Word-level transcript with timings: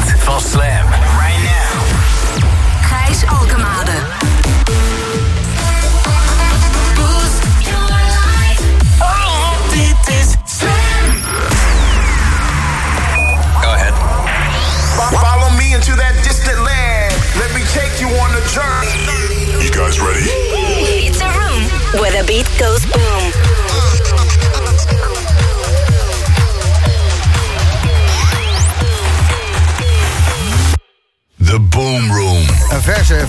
van 0.00 0.40
Slam. 0.40 1.09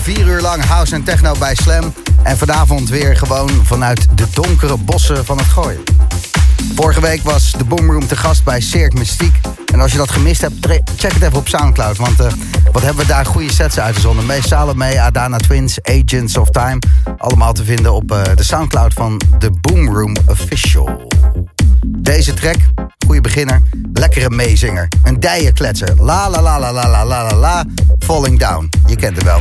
Vier 0.02 0.26
uur 0.26 0.40
lang 0.40 0.64
house 0.64 0.94
en 0.94 1.02
techno 1.02 1.34
bij 1.38 1.54
Slam. 1.54 1.94
En 2.22 2.38
vanavond 2.38 2.88
weer 2.88 3.16
gewoon 3.16 3.50
vanuit 3.64 4.06
de 4.14 4.26
donkere 4.34 4.76
bossen 4.76 5.24
van 5.24 5.38
het 5.38 5.46
gooien. 5.46 5.82
Vorige 6.74 7.00
week 7.00 7.22
was 7.22 7.52
de 7.52 7.64
Boomroom 7.64 8.06
te 8.06 8.16
gast 8.16 8.44
bij 8.44 8.60
Cirque 8.60 8.98
Mystiek. 8.98 9.40
En 9.72 9.80
als 9.80 9.92
je 9.92 9.98
dat 9.98 10.10
gemist 10.10 10.40
hebt, 10.40 10.66
check 10.96 11.12
het 11.12 11.22
even 11.22 11.38
op 11.38 11.48
Soundcloud. 11.48 11.96
Want 11.96 12.20
eh, 12.20 12.32
wat 12.72 12.82
hebben 12.82 13.02
we 13.02 13.08
daar 13.08 13.26
goede 13.26 13.52
sets 13.52 13.78
uitgezonden. 13.78 14.26
Mee 14.26 14.42
Salome, 14.42 15.00
Adana 15.00 15.36
Twins, 15.36 15.78
Agents 15.82 16.36
of 16.36 16.50
Time. 16.50 16.78
Allemaal 17.16 17.52
te 17.52 17.64
vinden 17.64 17.92
op 17.92 18.12
eh, 18.12 18.22
de 18.34 18.44
Soundcloud 18.44 18.92
van 18.92 19.20
de 19.38 19.50
Boomroom 19.60 20.16
Official. 20.26 21.08
Deze 21.86 22.34
track, 22.34 22.56
goede 23.06 23.20
beginner, 23.20 23.62
lekkere 23.92 24.30
meezinger. 24.30 24.88
Een 25.04 25.20
dijenkletser. 25.20 25.94
La 26.02 26.30
la 26.30 26.42
la 26.42 26.58
la 26.58 26.72
la 26.72 26.88
la 26.88 27.04
la 27.04 27.22
la 27.22 27.34
la. 27.34 27.64
Falling 27.98 28.38
down. 28.38 28.68
Je 28.86 28.96
kent 28.96 29.16
het 29.16 29.24
wel. 29.24 29.40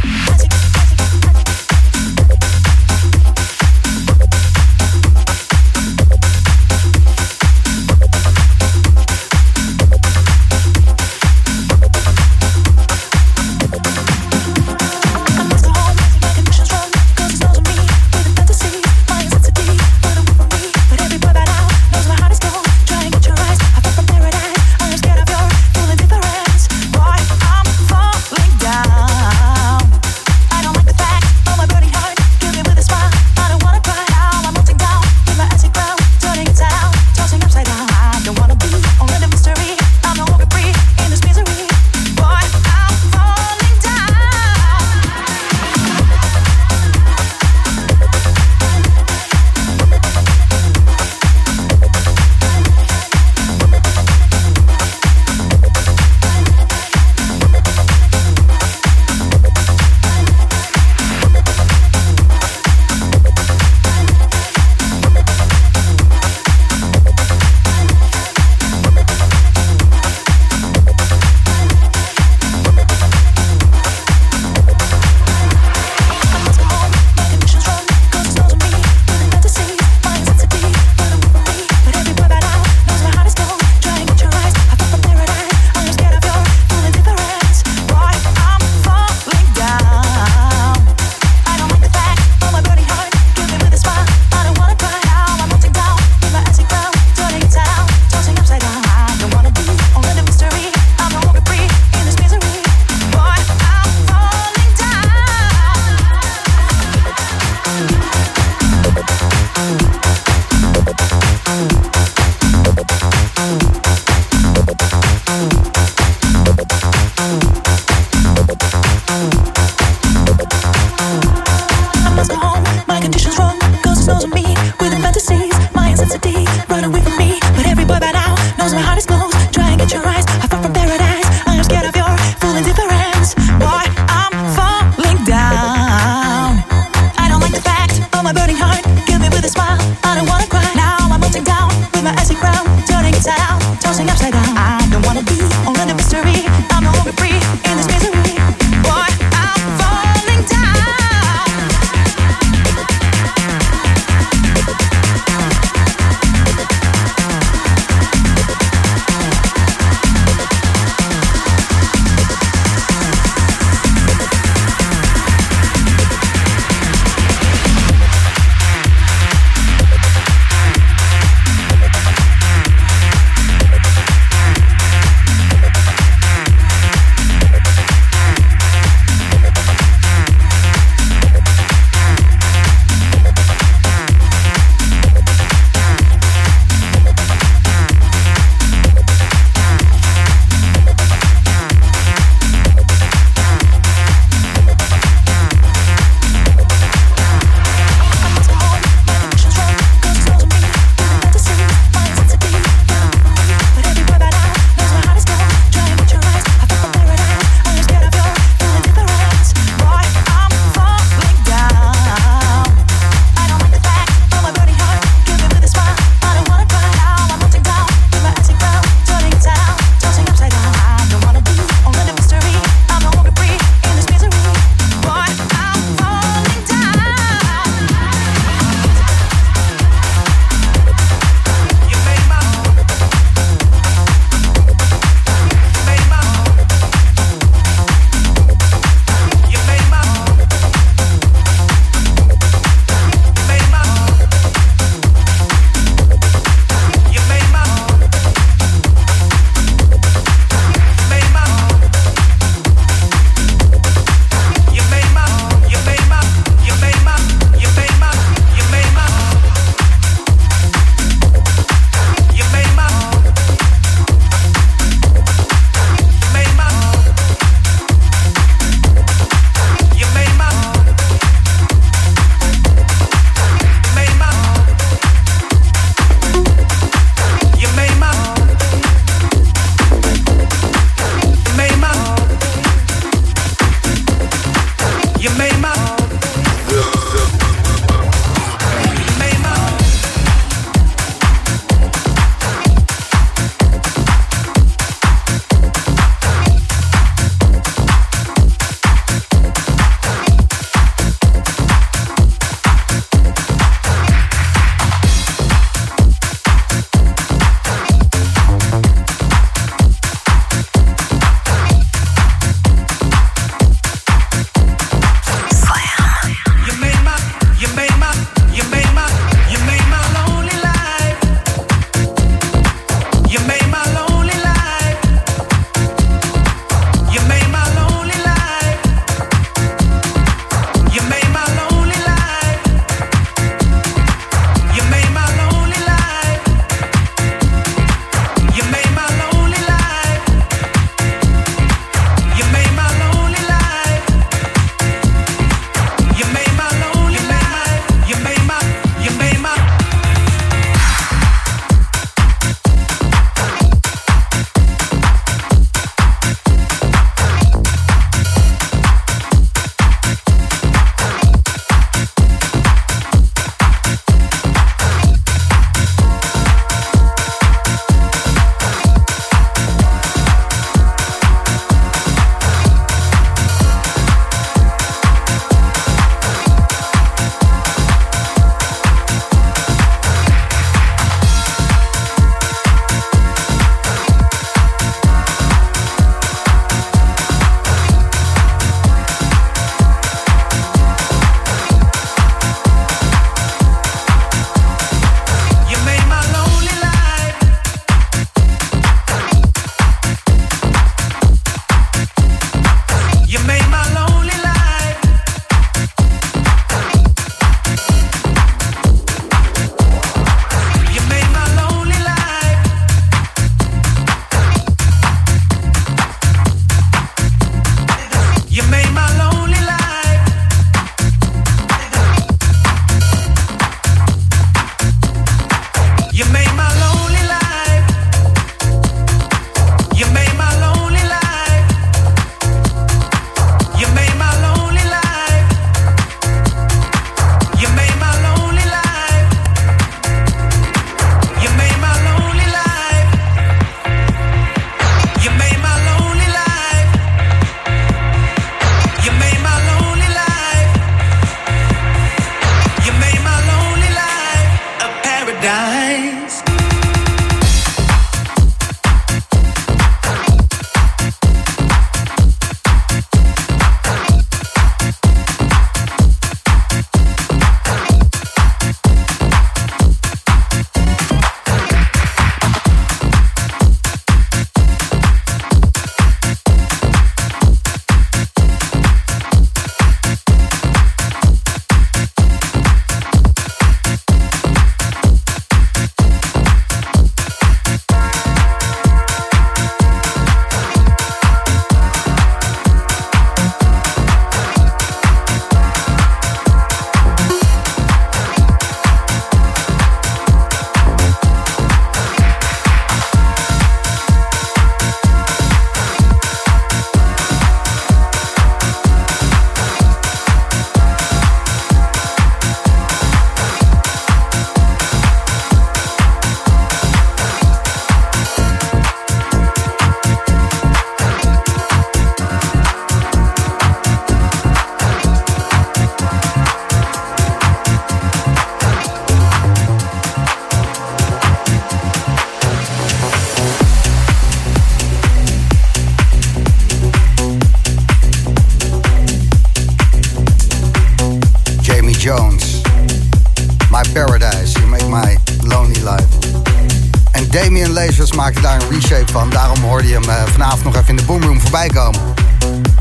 Van. 549.12 549.30
Daarom 549.30 549.62
hoorde 549.62 549.88
je 549.88 549.94
hem 549.94 550.10
eh, 550.10 550.24
vanavond 550.26 550.64
nog 550.64 550.76
even 550.76 550.88
in 550.88 550.96
de 550.96 551.04
boomroom 551.04 551.42
voorbij 551.42 551.68
komen. 551.68 552.00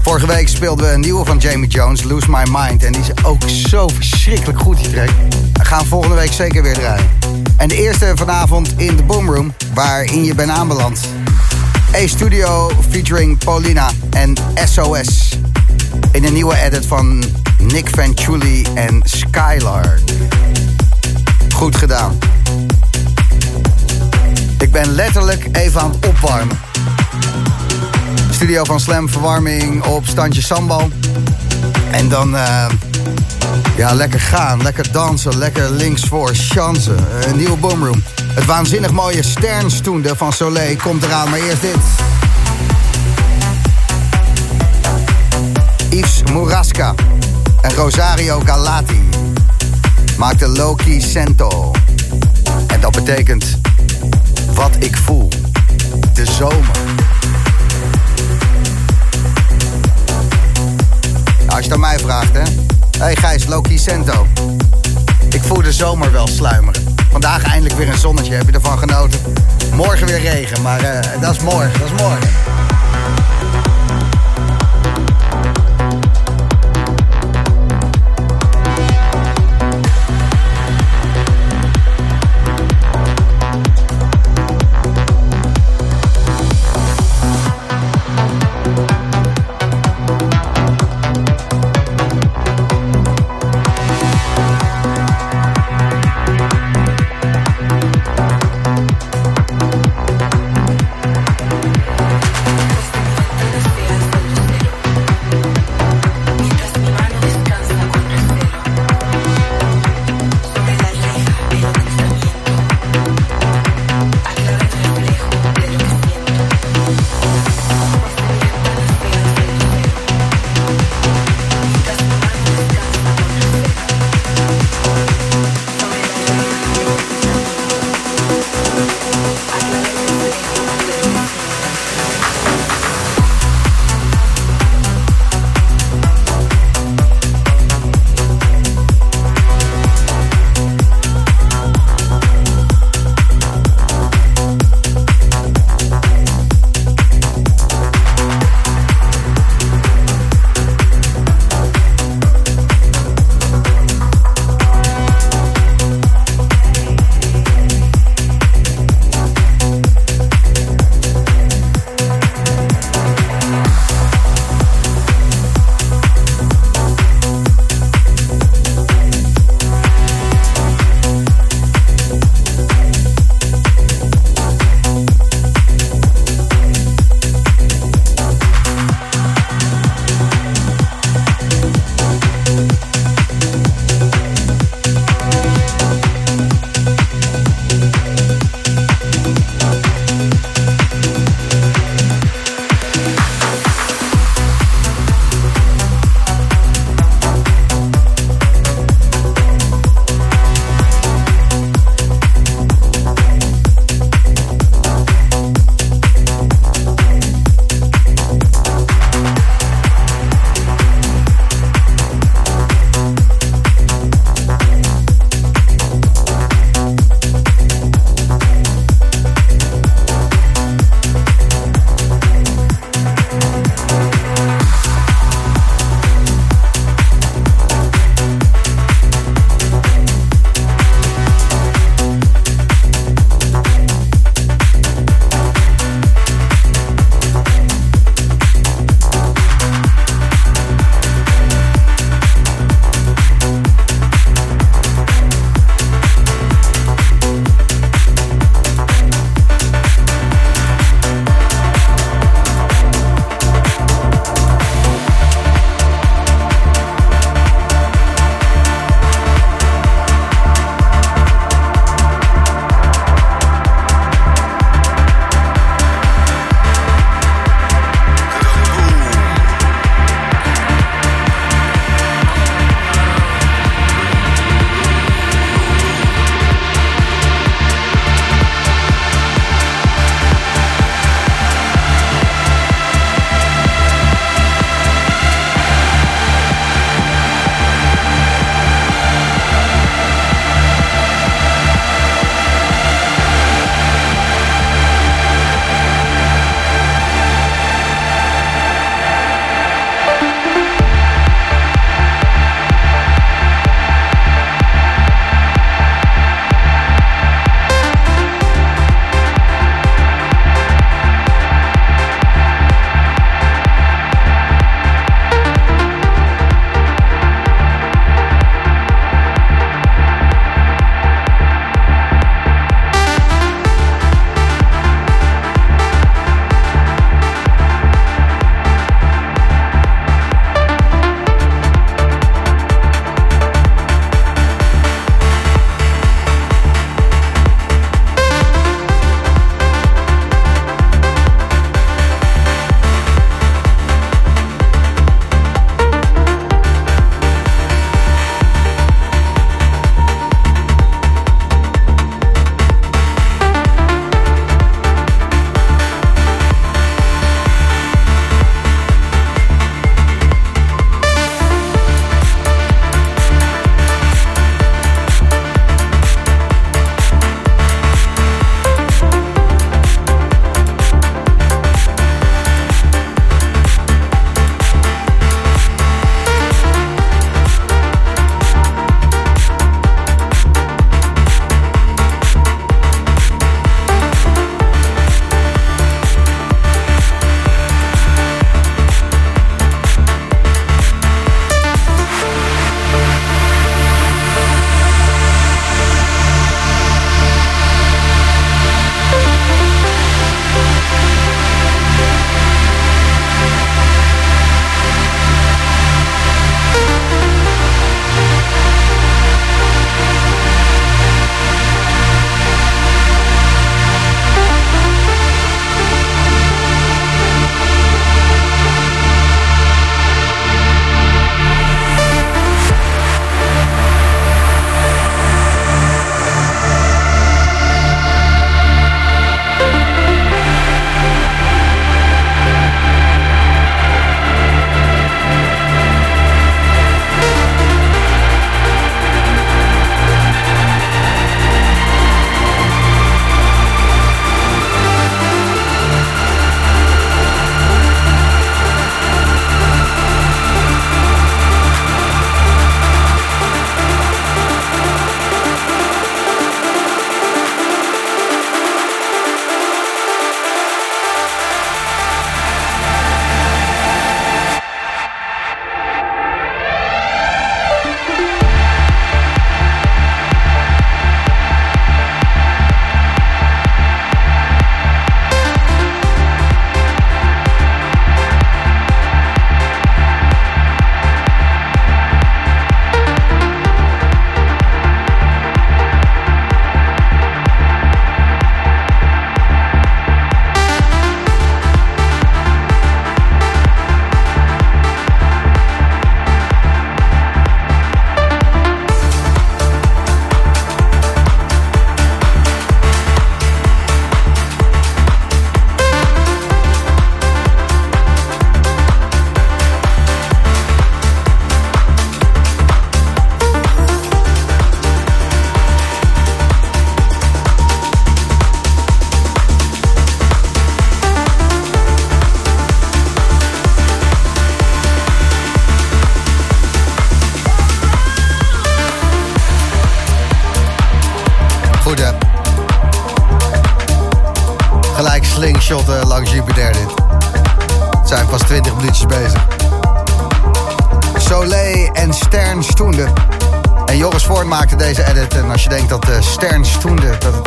Vorige 0.03 0.27
week 0.27 0.49
speelden 0.49 0.87
we 0.87 0.93
een 0.93 1.01
nieuwe 1.01 1.25
van 1.25 1.39
Jamie 1.39 1.69
Jones, 1.69 2.03
Lose 2.03 2.31
My 2.31 2.43
Mind. 2.51 2.85
En 2.85 2.93
die 2.93 3.01
is 3.01 3.25
ook 3.25 3.43
zo 3.49 3.89
verschrikkelijk 3.89 4.61
goed, 4.61 4.77
die 4.77 4.91
track. 4.91 5.11
We 5.53 5.65
gaan 5.65 5.87
volgende 5.87 6.15
week 6.15 6.33
zeker 6.33 6.63
weer 6.63 6.75
draaien. 6.75 7.09
En 7.57 7.69
de 7.69 7.77
eerste 7.77 8.13
vanavond 8.15 8.73
in 8.77 8.97
de 8.97 9.03
boomroom, 9.03 9.55
waarin 9.75 10.25
je 10.25 10.35
bent 10.35 10.51
aanbeland. 10.51 11.01
A-Studio 11.95 12.71
featuring 12.91 13.39
Paulina 13.39 13.91
en 14.11 14.35
SOS. 14.65 15.39
In 16.13 16.25
een 16.25 16.33
nieuwe 16.33 16.57
edit 16.61 16.87
van 16.87 17.25
Nick 17.59 17.89
Venturi 17.89 18.67
en 18.75 19.01
Skylar. 19.05 19.99
Goed 21.55 21.77
gedaan. 21.77 22.19
Ik 24.71 24.83
ben 24.83 24.91
letterlijk 24.91 25.49
even 25.53 25.81
aan 25.81 25.91
het 25.91 26.07
opwarmen. 26.07 26.59
Studio 28.31 28.65
van 28.65 28.81
Slam 28.81 29.09
verwarming 29.09 29.83
op 29.85 30.07
standje 30.07 30.43
sambal. 30.43 30.89
En 31.91 32.09
dan 32.09 32.35
uh, 32.35 32.67
ja, 33.77 33.95
lekker 33.95 34.21
gaan, 34.21 34.63
lekker 34.63 34.93
dansen, 34.93 35.39
lekker 35.39 35.71
links 35.71 36.03
voor, 36.03 36.35
chansen. 36.35 36.97
Een 37.27 37.37
nieuwe 37.37 37.57
boomroom. 37.57 38.03
Het 38.23 38.45
waanzinnig 38.45 38.91
mooie 38.91 39.23
Sternstoende 39.23 40.17
van 40.17 40.33
Soleil 40.33 40.77
komt 40.77 41.05
eraan, 41.05 41.31
maar 41.31 41.41
eerst 41.41 41.63
dit. 41.63 41.77
Yves 45.89 46.23
Muraska 46.33 46.95
en 47.61 47.75
Rosario 47.75 48.41
Galati 48.45 49.09
maakte 50.19 50.49
Loki 50.49 51.01
Sento. 51.01 51.71
En 52.67 52.81
dat 52.81 52.93
betekent 52.93 53.60
wat 54.61 54.77
ik 54.79 54.97
voel. 54.97 55.29
De 56.13 56.25
zomer. 56.25 56.77
Als 61.49 61.65
je 61.65 61.73
aan 61.73 61.81
mij 61.81 61.99
vraagt, 61.99 62.33
hè. 62.33 62.43
Hey 62.99 63.17
Gijs, 63.17 63.47
Loki 63.47 63.79
Sento. 63.79 64.27
Ik 65.31 65.43
voel 65.43 65.63
de 65.63 65.73
zomer 65.73 66.13
wel 66.13 66.27
sluimeren. 66.27 66.83
Vandaag 67.11 67.43
eindelijk 67.43 67.75
weer 67.75 67.89
een 67.89 67.99
zonnetje, 67.99 68.35
heb 68.35 68.47
je 68.47 68.53
ervan 68.53 68.79
genoten? 68.79 69.21
Morgen 69.75 70.07
weer 70.07 70.21
regen, 70.21 70.63
maar 70.63 70.83
uh, 70.83 71.21
dat 71.21 71.35
is 71.35 71.41
morgen, 71.41 71.73
dat 71.81 71.91
is 71.93 72.03
morgen. 72.03 72.29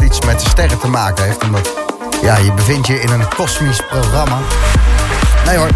Iets 0.02 0.22
met 0.26 0.40
de 0.40 0.50
sterren 0.50 0.80
te 0.80 0.88
maken 0.88 1.24
heeft... 1.24 1.44
omdat 1.44 1.70
ja, 2.22 2.38
je 2.38 2.54
bevindt 2.54 2.88
je 2.88 3.00
in 3.00 3.10
een 3.10 3.28
kosmisch 3.36 3.82
programma. 3.90 4.38
Nee 5.46 5.58
hoor. 5.58 5.70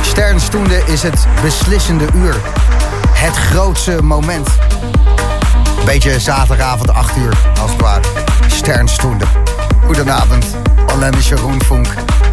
Stern 0.00 0.40
Stoende 0.40 0.82
is 0.86 1.02
het 1.02 1.26
beslissende 1.42 2.06
uur. 2.14 2.36
Het 3.12 3.36
grootste 3.36 4.02
moment. 4.02 4.48
Beetje 5.84 6.20
zaterdagavond 6.20 6.90
8 6.90 7.16
uur, 7.16 7.36
als 7.60 7.70
het 7.70 7.80
ware. 7.80 8.00
Stern 8.46 8.88
Stoende. 8.88 9.24
Goedenavond, 9.84 10.46
Alain 10.86 11.18
Jeroen 11.18 11.62
Funk, 11.62 11.86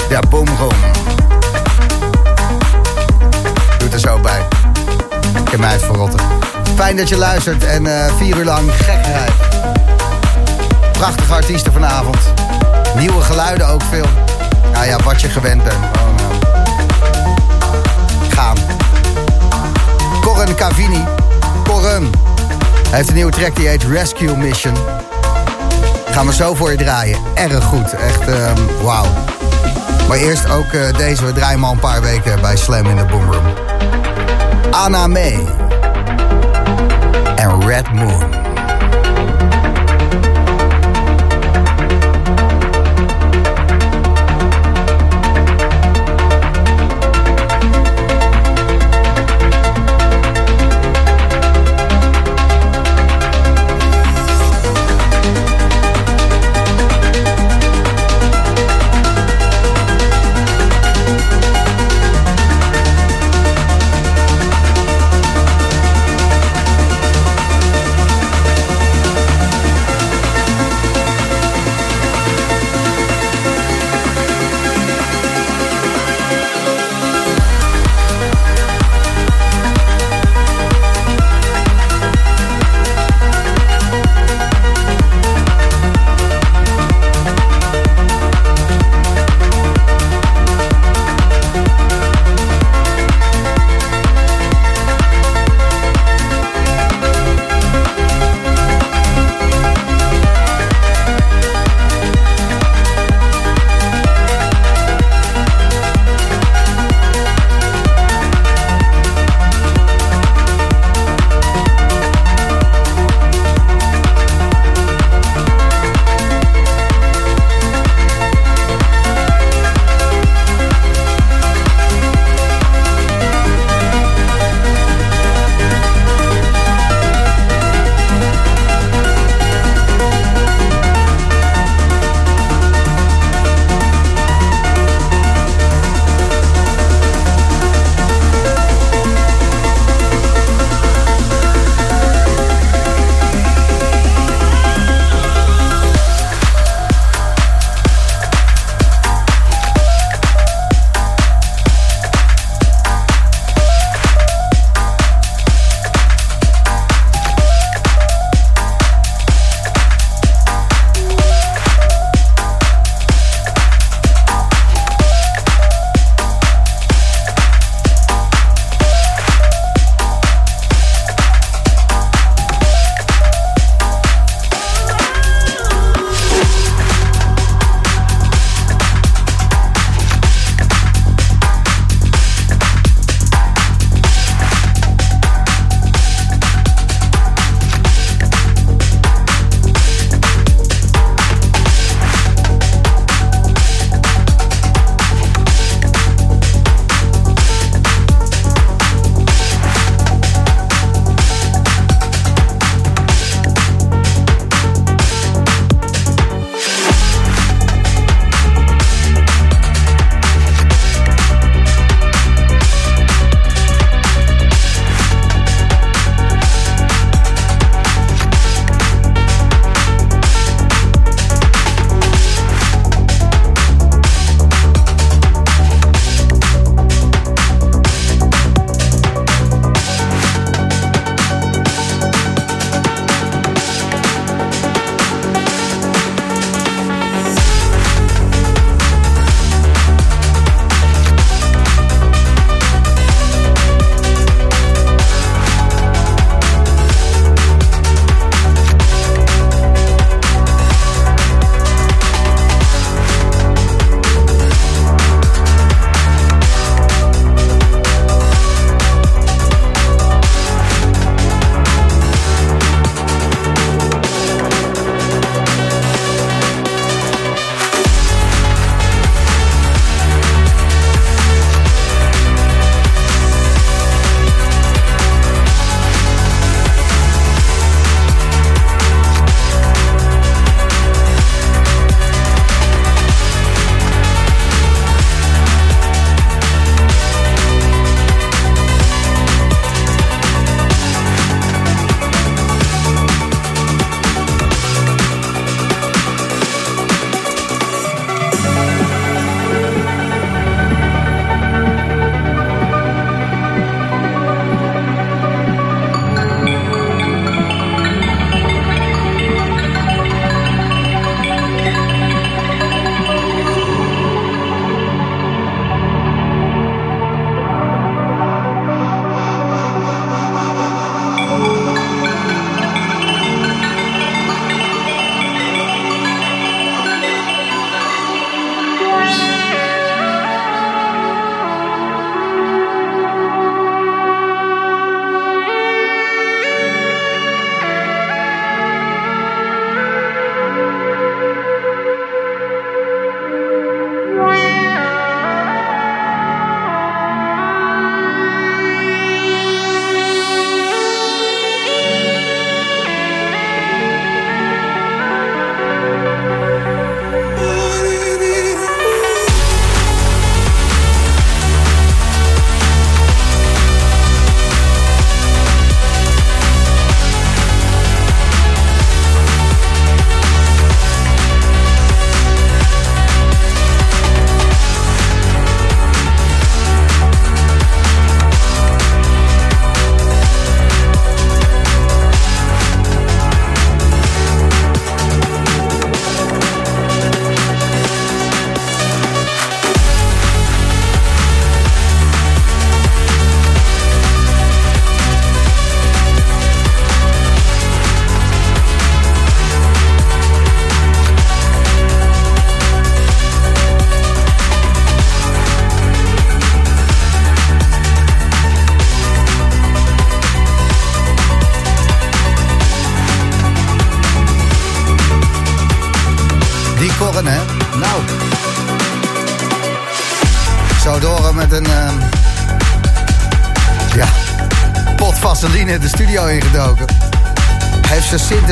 der 0.10 0.24
Boomroom. 0.30 0.76
Doet 3.78 3.94
er 3.94 4.00
zo 4.00 4.20
bij. 4.20 4.48
Ik 5.46 5.52
heb 5.52 5.60
mij 5.60 5.80
verrotten. 5.80 6.20
Fijn 6.76 6.98
dat 6.98 7.10
je 7.10 7.18
luistert 7.18 7.64
en 7.64 7.86
uh, 7.86 8.06
vier 8.18 8.38
uur 8.38 8.46
lang 8.46 8.72
gekkerheid. 8.72 9.32
Prachtige 10.94 11.34
artiesten 11.34 11.74
vanavond. 11.74 12.18
Nieuwe 12.98 13.22
geluiden 13.22 13.68
ook 13.68 13.82
veel. 13.82 14.06
Nou 14.74 14.86
ja, 14.86 14.98
wat 15.04 15.22
je 15.22 15.30
gewend 15.30 15.64
bent. 15.64 15.76
Uh, 15.76 16.02
gaan. 18.30 18.58
Corin 20.22 20.56
Cavini. 20.56 21.04
Corin. 21.64 22.12
Hij 22.88 22.98
heeft 22.98 23.10
een 23.10 23.16
nieuwe 23.16 23.32
track 23.32 23.56
die 23.56 23.68
heet 23.68 23.84
Rescue 23.84 24.38
Mission. 24.38 24.74
Gaan 26.12 26.26
we 26.26 26.34
zo 26.34 26.54
voor 26.54 26.72
je 26.72 26.78
draaien. 26.78 27.20
Erg 27.34 27.64
goed. 27.64 27.94
Echt, 27.94 28.28
um, 28.28 28.84
wauw. 28.84 29.06
Maar 30.08 30.18
eerst 30.18 30.50
ook 30.50 30.72
uh, 30.72 30.98
deze. 30.98 31.26
We 31.26 31.34
draaien 31.34 31.64
al 31.64 31.72
een 31.72 31.80
paar 31.80 32.02
weken 32.02 32.42
bij 32.42 32.58
Slam 32.58 32.86
in 32.86 32.96
de 32.96 33.06
Boomroom. 33.06 33.46
Anna 34.72 35.08
May. 35.08 35.48
En 37.36 37.68
Red 37.68 37.94
Moon. 37.94 38.43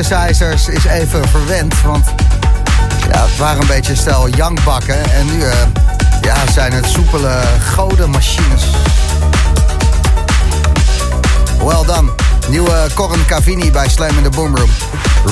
Synthesizers 0.02 0.68
is 0.68 0.84
even 0.84 1.28
verwend, 1.28 1.82
want... 1.82 2.04
Ja, 3.12 3.22
het 3.22 3.36
waren 3.36 3.60
een 3.60 3.66
beetje 3.66 3.94
stel 3.94 4.28
jankbakken. 4.28 5.12
En 5.12 5.26
nu 5.26 5.42
eh, 5.42 5.52
ja, 6.20 6.34
zijn 6.52 6.72
het 6.72 6.86
soepele 6.86 7.40
godenmachines. 7.74 8.64
Well 11.58 11.84
done. 11.86 12.10
Nieuwe 12.48 12.86
Corin 12.94 13.26
Cavini 13.26 13.70
bij 13.70 13.88
Slam 13.88 14.16
in 14.16 14.22
the 14.22 14.30
Boomroom. 14.30 14.70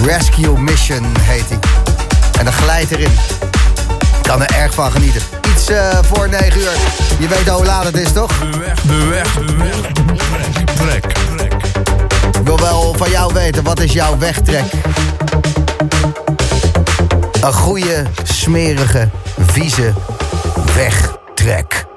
Rescue 0.05 0.59
Mission 0.59 1.07
heet 1.21 1.49
hij. 1.49 1.59
En 2.39 2.45
dan 2.45 2.55
glijdt 2.55 2.91
erin. 2.91 3.13
Kan 4.23 4.43
er 4.43 4.57
erg 4.57 4.75
van 4.75 4.91
genieten. 4.91 5.23
Iets 5.55 5.69
eh, 5.69 5.99
voor 6.03 6.29
9 6.29 6.61
uur. 6.61 6.71
Je 7.19 7.29
weet 7.29 7.49
hoe 7.49 7.65
laat 7.65 7.85
het 7.85 7.97
is, 7.97 8.13
toch? 8.13 8.33
De 8.39 8.59
weg, 8.59 8.83
de 8.83 9.07
weg, 9.07 9.33
de 9.33 9.57
weg. 9.57 10.65
Trek, 10.75 11.20
wil 12.57 12.69
wel 12.69 12.95
van 12.97 13.11
jou 13.11 13.33
weten, 13.33 13.63
wat 13.63 13.81
is 13.81 13.93
jouw 13.93 14.19
wegtrek? 14.19 14.65
Een 17.41 17.53
goede, 17.53 18.07
smerige, 18.23 19.09
vieze 19.39 19.93
wegtrek. 20.75 21.90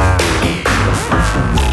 Bye. 0.00 1.69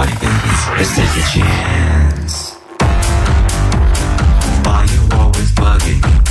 Babies, 0.00 0.62
let's 0.78 0.96
take 0.96 1.14
a 1.14 1.24
chance. 1.28 2.54
Why 4.64 4.86
you 4.90 5.18
always 5.18 5.52
bugging? 5.52 6.29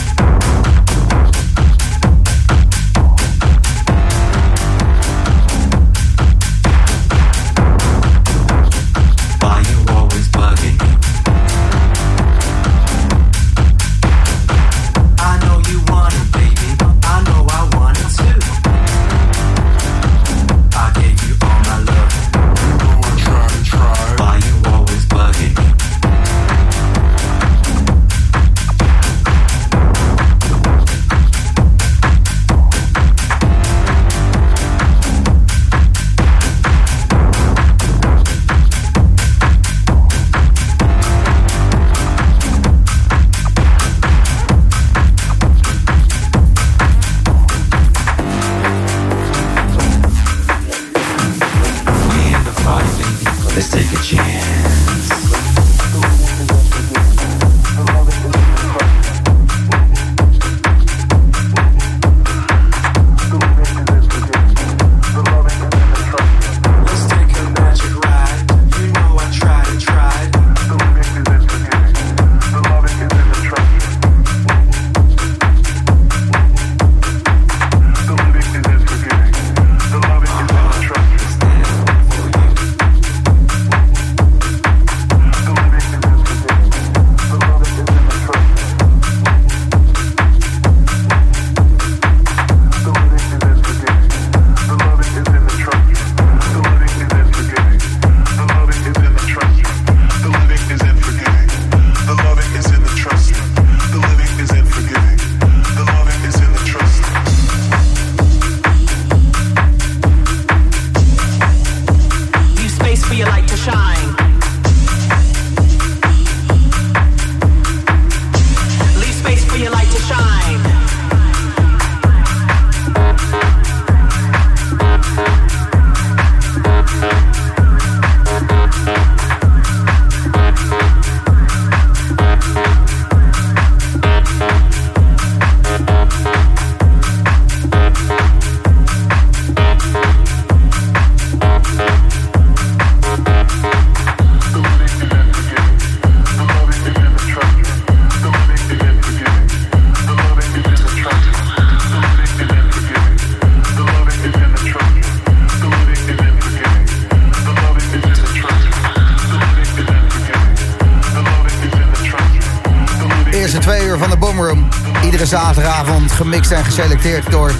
Geselecteerd 166.80 167.32
door 167.32 167.52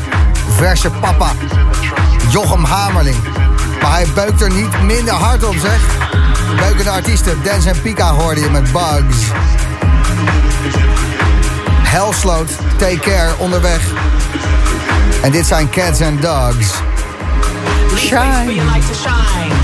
verse 0.56 0.90
papa 0.90 1.32
Jochem 2.30 2.64
Hamerling. 2.64 3.18
Maar 3.82 3.92
hij 3.92 4.06
beukt 4.14 4.42
er 4.42 4.54
niet 4.54 4.82
minder 4.82 5.14
hard 5.14 5.44
op, 5.44 5.56
zeg. 5.56 5.82
Beukende 6.56 6.90
artiesten, 6.90 7.44
Dance 7.44 7.70
en 7.70 7.82
Pika 7.82 8.14
hoorde 8.14 8.42
je 8.42 8.50
met 8.50 8.72
Bugs. 8.72 9.18
Hellsloot, 11.84 12.50
Take 12.78 13.00
Care, 13.00 13.34
onderweg. 13.38 13.82
En 15.22 15.32
dit 15.32 15.46
zijn 15.46 15.70
Cats 15.70 16.02
and 16.02 16.22
Dogs. 16.22 16.74
Shine. 17.96 19.59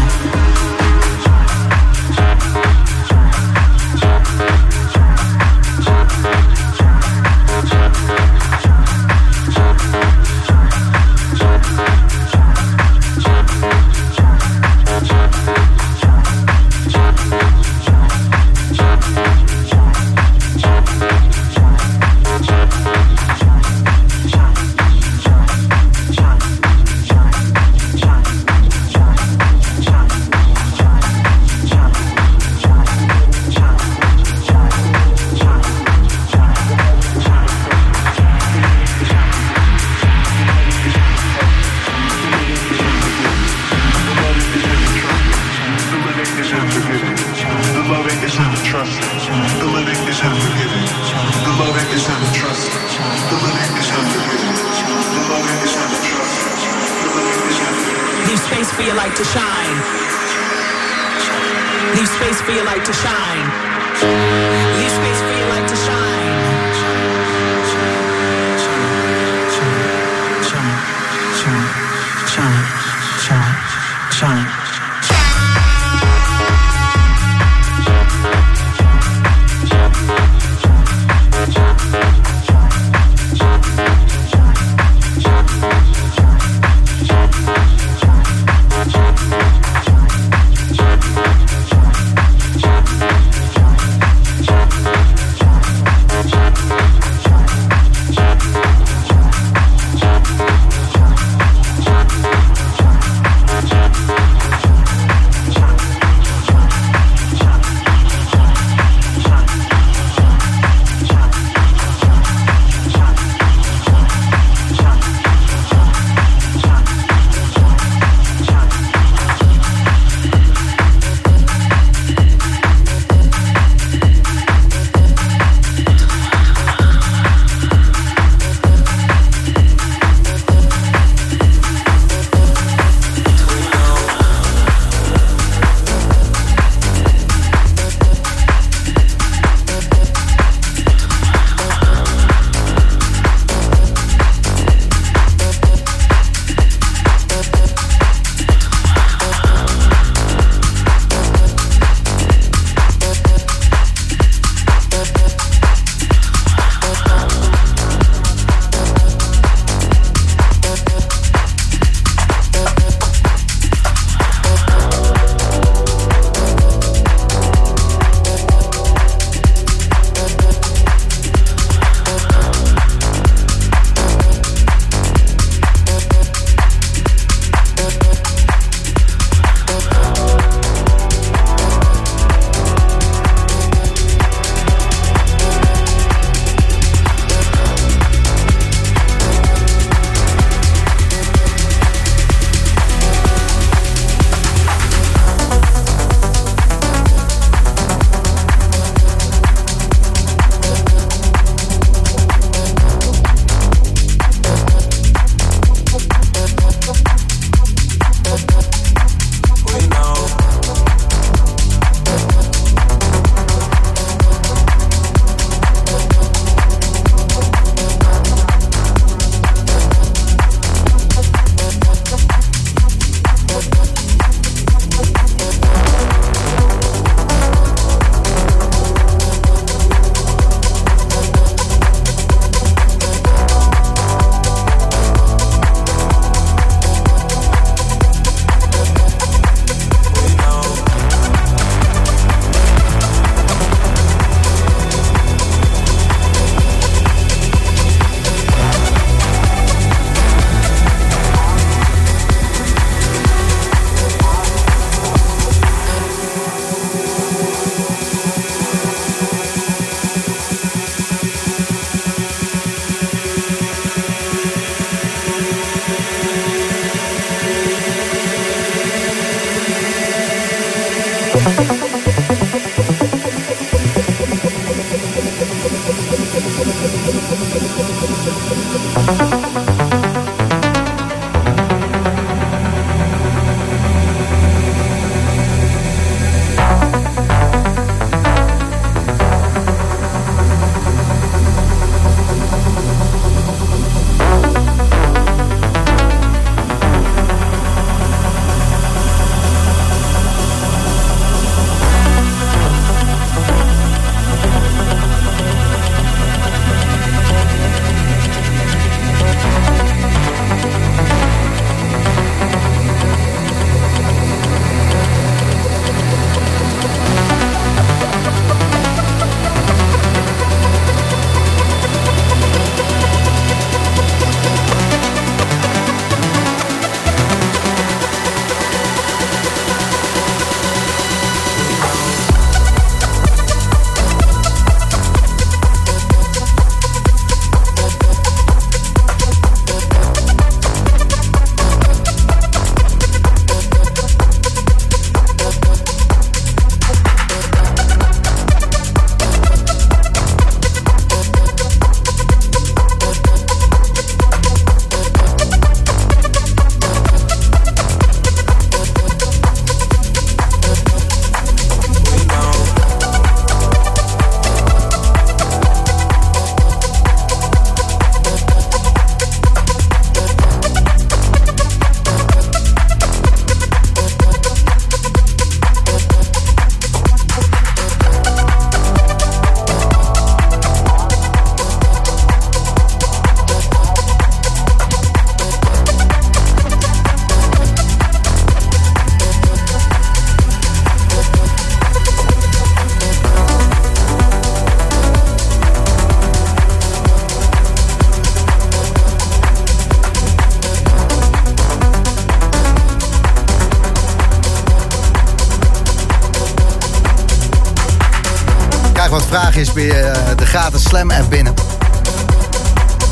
Eh, 410.55 410.71
de 410.71 410.79
Slam 410.79 411.11
app 411.11 411.29
binnen. 411.29 411.53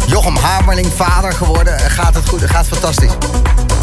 Jochem 0.07 0.35
Hamerling, 0.35 0.87
vader 0.95 1.33
geworden. 1.33 1.79
Eh, 1.79 1.91
Gaat 1.91 2.15
het 2.15 2.29
goed? 2.29 2.41
Gaat 2.41 2.67
fantastisch. 2.67 3.11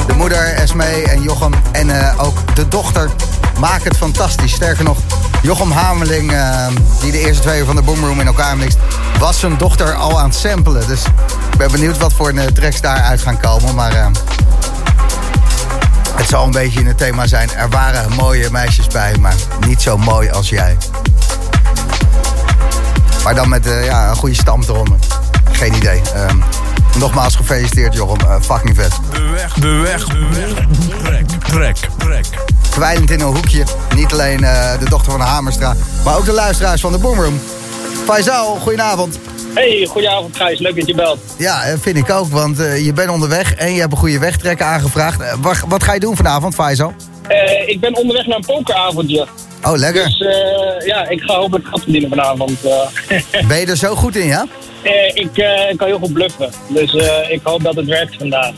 De 0.06 0.12
moeder, 0.12 0.54
Esmee 0.54 1.08
en 1.08 1.22
Jochem 1.22 1.52
en 1.72 1.90
eh, 2.00 2.24
ook 2.24 2.54
de 2.54 2.68
dochter 2.68 3.10
maken 3.58 3.88
het 3.88 3.96
fantastisch. 3.96 4.52
Sterker 4.52 4.84
nog, 4.84 4.98
Jochem 5.42 5.70
Hamerling, 5.70 6.32
eh, 6.32 6.66
die 7.00 7.12
de 7.12 7.18
eerste 7.18 7.42
twee 7.42 7.60
uur 7.60 7.66
van 7.66 7.76
de 7.76 7.82
Boomroom 7.82 8.20
in 8.20 8.26
elkaar 8.26 8.56
mixt... 8.56 8.78
was 9.18 9.38
zijn 9.38 9.56
dochter 9.56 9.94
al 9.94 10.18
aan 10.18 10.28
het 10.28 10.38
samplen. 10.38 10.86
Dus 10.86 11.02
ik 11.52 11.58
ben 11.58 11.70
benieuwd 11.70 11.98
wat 11.98 12.12
voor 12.12 12.32
uh, 12.32 12.44
tracks 12.44 12.80
daaruit 12.80 13.22
gaan 13.22 13.40
komen. 13.40 13.74
Maar 13.74 14.10
het 16.14 16.28
zal 16.28 16.44
een 16.44 16.50
beetje 16.50 16.80
in 16.80 16.86
het 16.86 16.98
thema 16.98 17.26
zijn. 17.26 17.50
Er 17.54 17.68
waren 17.68 18.12
mooie 18.12 18.50
meisjes 18.50 18.86
bij, 18.86 19.16
maar 19.18 19.34
niet 19.66 19.82
zo 19.82 19.98
mooi 19.98 20.30
als 20.30 20.48
jij. 20.48 20.76
Maar 23.24 23.34
dan 23.34 23.48
met 23.48 23.66
eh, 23.66 23.84
ja, 23.84 24.08
een 24.08 24.16
goede 24.16 24.34
stam 24.34 24.62
eronder. 24.62 24.96
Geen 25.52 25.74
idee. 25.74 26.00
Ehm, 26.14 26.38
nogmaals 26.98 27.36
gefeliciteerd, 27.36 27.94
Jochem. 27.94 28.28
Eh, 28.28 28.36
fucking 28.40 28.76
vet. 28.76 28.92
De 29.12 29.22
weg, 29.22 29.54
de 29.54 29.68
weg, 29.68 30.04
de 30.04 30.26
weg. 30.32 30.54
Trek, 31.02 31.26
trek, 31.48 31.76
trek. 31.98 32.26
Kwijlend 32.70 33.10
in 33.10 33.20
een 33.20 33.34
hoekje. 33.34 33.64
Niet 33.94 34.12
alleen 34.12 34.44
eh, 34.44 34.78
de 34.78 34.88
dochter 34.88 35.10
van 35.10 35.20
de 35.20 35.26
Hamerstra, 35.26 35.76
maar 36.04 36.16
ook 36.16 36.24
de 36.24 36.32
luisteraars 36.32 36.80
van 36.80 36.92
de 36.92 36.98
Boomroom. 36.98 37.40
Faisal, 38.04 38.56
goedenavond. 38.56 39.18
Hey, 39.54 39.86
goedenavond 39.90 40.36
Gijs. 40.36 40.58
Leuk 40.58 40.76
dat 40.76 40.86
je 40.86 40.94
belt. 40.94 41.18
Ja, 41.36 41.78
vind 41.80 41.96
ik 41.96 42.10
ook, 42.10 42.28
want 42.28 42.60
eh, 42.60 42.84
je 42.84 42.92
bent 42.92 43.10
onderweg 43.10 43.54
en 43.54 43.74
je 43.74 43.80
hebt 43.80 43.92
een 43.92 43.98
goede 43.98 44.18
wegtrekker 44.18 44.66
aangevraagd. 44.66 45.40
Wat, 45.40 45.58
wat 45.68 45.82
ga 45.82 45.94
je 45.94 46.00
doen 46.00 46.16
vanavond, 46.16 46.54
Faisal? 46.54 46.92
Eh, 47.28 47.68
ik 47.68 47.80
ben 47.80 47.96
onderweg 47.96 48.26
naar 48.26 48.36
een 48.36 48.44
pokeravondje. 48.46 49.26
Oh, 49.64 49.76
lekker. 49.76 50.04
Dus 50.04 50.20
eh, 50.20 50.86
ja, 50.86 51.08
ik 51.08 51.20
ga 51.20 51.34
hopelijk 51.34 51.66
geld 51.68 51.82
verdienen 51.82 52.08
vanavond. 52.08 52.58
eh. 52.64 53.20
Ben 53.48 53.58
je 53.60 53.66
er 53.66 53.76
zo 53.76 53.94
goed 53.94 54.16
in, 54.16 54.26
ja? 54.26 54.46
Eh, 54.82 54.92
ik 55.14 55.30
kan 55.76 55.86
heel 55.86 55.98
goed 55.98 56.12
bluffen. 56.12 56.50
Dus 56.68 56.92
ik 57.28 57.40
hoop 57.42 57.62
dat 57.62 57.74
het 57.76 57.86
werkt 57.86 58.16
vandaag. 58.18 58.52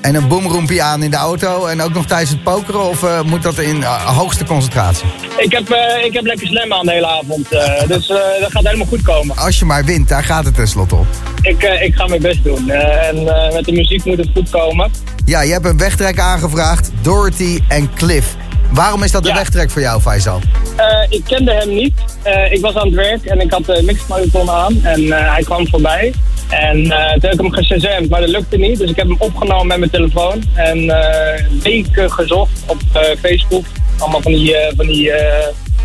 En 0.00 0.14
een 0.14 0.28
boomroempie 0.28 0.82
aan 0.82 1.02
in 1.02 1.10
de 1.10 1.16
auto 1.16 1.66
en 1.66 1.80
ook 1.82 1.94
nog 1.94 2.06
tijdens 2.06 2.30
het 2.30 2.42
pokeren? 2.42 2.88
Of 2.88 3.22
moet 3.24 3.42
dat 3.42 3.58
in 3.58 3.82
hoogste 4.04 4.44
concentratie? 4.44 5.06
ik, 5.36 5.52
heb, 5.52 5.68
ik 6.04 6.12
heb 6.12 6.24
lekker 6.24 6.46
slam 6.46 6.72
aan 6.72 6.86
de 6.86 6.92
hele 6.92 7.06
avond. 7.06 7.48
dus 7.88 8.06
dat 8.40 8.50
gaat 8.50 8.64
helemaal 8.64 8.86
goed 8.86 9.02
komen. 9.02 9.36
Als 9.36 9.58
je 9.58 9.64
maar 9.64 9.84
wint, 9.84 10.08
daar 10.08 10.24
gaat 10.24 10.44
het 10.44 10.54
tenslotte 10.54 10.94
op. 10.94 11.06
Ik, 11.42 11.62
ik 11.62 11.94
ga 11.94 12.06
mijn 12.06 12.22
best 12.22 12.44
doen. 12.44 12.70
En 12.70 13.24
met 13.52 13.64
de 13.64 13.72
muziek 13.72 14.04
moet 14.04 14.18
het 14.18 14.28
goed 14.34 14.50
komen. 14.50 14.90
Ja, 15.24 15.40
je 15.40 15.52
hebt 15.52 15.64
een 15.66 15.78
wegtrek 15.78 16.18
aangevraagd, 16.18 16.90
Dorothy 17.02 17.60
en 17.68 17.90
Cliff. 17.94 18.36
Waarom 18.72 19.02
is 19.02 19.10
dat 19.10 19.26
Ja. 19.26 19.34
wegtrek 19.34 19.70
voor 19.70 19.82
jou, 19.82 20.00
Faisal? 20.00 20.40
Eh, 20.76 20.86
ik 21.08 21.24
kende 21.24 21.52
hem 21.52 21.74
niet. 21.74 21.92
Eh, 22.22 22.52
ik 22.52 22.60
was 22.60 22.74
aan 22.74 22.86
het 22.86 22.94
werk 22.94 23.24
en 23.24 23.40
ik 23.40 23.50
had 23.50 23.64
de 23.64 23.82
mixmarathon 23.84 24.50
aan. 24.50 24.80
En 24.82 25.12
eh, 25.12 25.32
hij 25.32 25.42
kwam 25.42 25.68
voorbij. 25.68 26.12
En 26.48 26.82
toen 26.82 26.90
heb 27.20 27.32
ik 27.32 27.40
hem 27.40 27.52
geshazamd, 27.52 28.08
maar 28.08 28.20
dat 28.20 28.28
lukte 28.28 28.56
niet. 28.56 28.78
Dus 28.78 28.90
ik 28.90 28.96
heb 28.96 29.06
hem 29.06 29.16
opgenomen 29.18 29.66
met 29.66 29.78
mijn 29.78 29.90
telefoon. 29.90 30.42
En 30.54 30.90
eh, 30.90 31.44
weken 31.62 32.12
gezocht 32.12 32.50
op 32.66 32.78
Facebook. 33.20 33.64
Allemaal 33.98 34.22
van 34.22 34.32
die, 34.32 34.56
van, 34.76 34.86
die, 34.86 35.12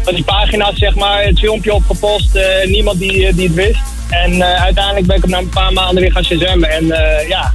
van 0.03 0.13
die 0.13 0.23
pagina's, 0.23 0.77
zeg 0.77 0.95
maar. 0.95 1.23
Het 1.23 1.39
filmpje 1.39 1.73
opgepost. 1.73 2.39
niemand 2.65 2.99
die, 2.99 3.33
die 3.33 3.47
het 3.47 3.55
wist. 3.55 3.79
En 4.09 4.43
uiteindelijk 4.43 5.05
ben 5.05 5.15
ik 5.15 5.21
hem 5.21 5.31
na 5.31 5.37
een 5.37 5.49
paar 5.49 5.73
maanden 5.73 6.01
weer 6.01 6.11
gaan 6.11 6.23
shazammen. 6.23 6.69
En 6.69 6.85
ja, 7.27 7.51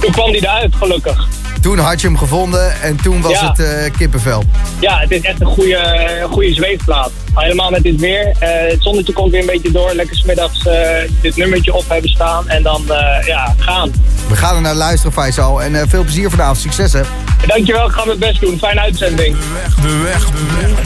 toen 0.00 0.10
kwam 0.12 0.30
hij 0.30 0.38
eruit, 0.40 0.74
gelukkig. 0.74 1.26
Toen 1.60 1.78
had 1.78 2.00
je 2.00 2.06
hem 2.06 2.18
gevonden 2.18 2.80
en 2.82 2.96
toen 3.02 3.20
was 3.20 3.32
Ja. 3.32 3.48
het 3.48 3.58
eh, 3.58 3.92
kippenvel. 3.98 4.44
Ja, 4.80 4.98
het 4.98 5.10
is 5.10 5.20
echt 5.20 5.40
een 5.40 5.46
goede, 5.46 6.26
goede 6.30 6.54
zweefplaat. 6.54 7.10
Helemaal 7.34 7.70
met 7.70 7.82
dit 7.82 8.00
weer. 8.00 8.34
Eh, 8.38 8.70
het 8.70 8.82
zonnetje 8.82 9.12
komt 9.12 9.30
weer 9.30 9.40
een 9.40 9.46
beetje 9.46 9.70
door. 9.70 9.94
Lekker 9.94 10.16
smiddags 10.16 10.66
eh 10.66 10.88
dit 11.20 11.36
nummertje 11.36 11.74
op 11.74 11.84
hebben 11.88 12.10
staan. 12.10 12.48
En 12.48 12.62
dan 12.62 12.82
eh, 12.90 13.26
ja, 13.26 13.54
gaan. 13.58 13.92
We 14.28 14.36
gaan 14.36 14.54
er 14.54 14.60
naar 14.60 14.74
luisteren, 14.74 15.12
Faisal. 15.12 15.62
En 15.62 15.74
eh, 15.80 15.82
veel 15.88 16.02
plezier 16.02 16.30
vanavond. 16.30 16.58
Succes, 16.58 16.92
hè? 16.92 17.00
Dankjewel, 17.46 17.86
ik 17.86 17.92
ga 17.92 18.04
mijn 18.04 18.18
best 18.18 18.40
doen. 18.40 18.58
Fijne 18.58 18.80
uitzending. 18.80 19.36
De 19.36 19.52
weg, 19.52 19.74
de 19.74 20.02
weg, 20.04 20.24
de 20.24 20.56
weg. 20.56 20.78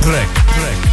Trek, 0.00 0.26
trek, 0.54 0.92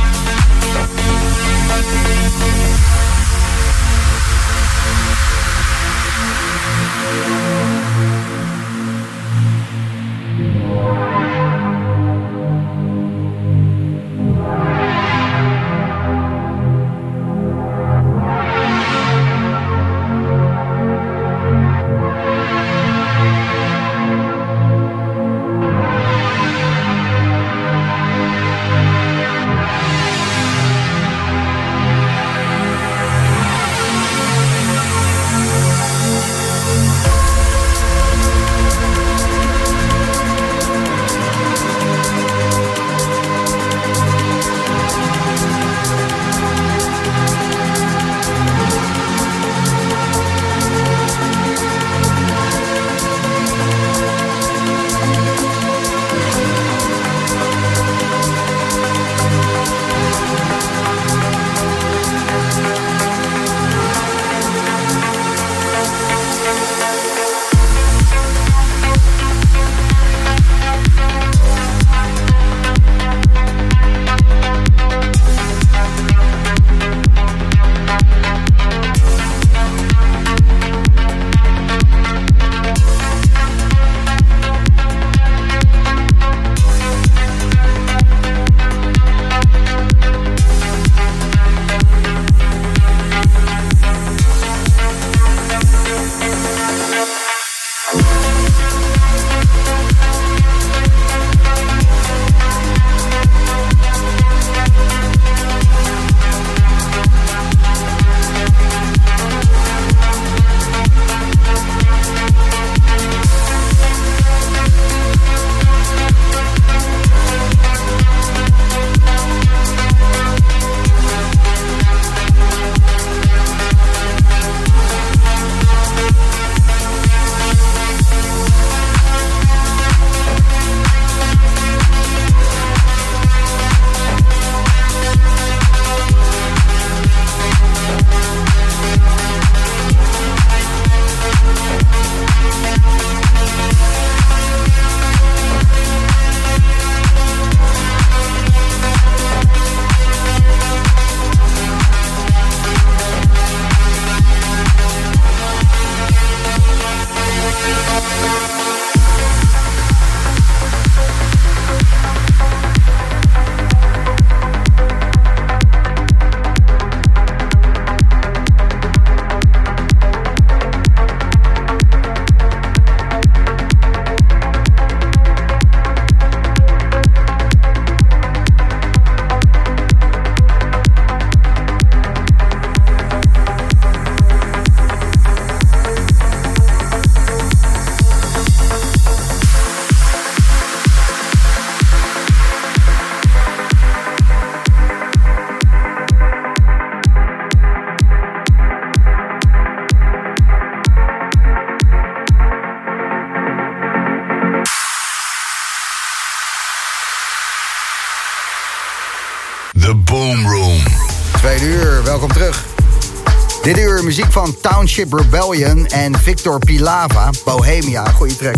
muziek 214.20 214.34
van 214.34 214.55
Township 214.61 215.13
Rebellion 215.13 215.86
en 215.86 216.20
Victor 216.20 216.59
Pilava, 216.59 217.30
Bohemia, 217.45 218.05
goede 218.05 218.36
trek. 218.36 218.55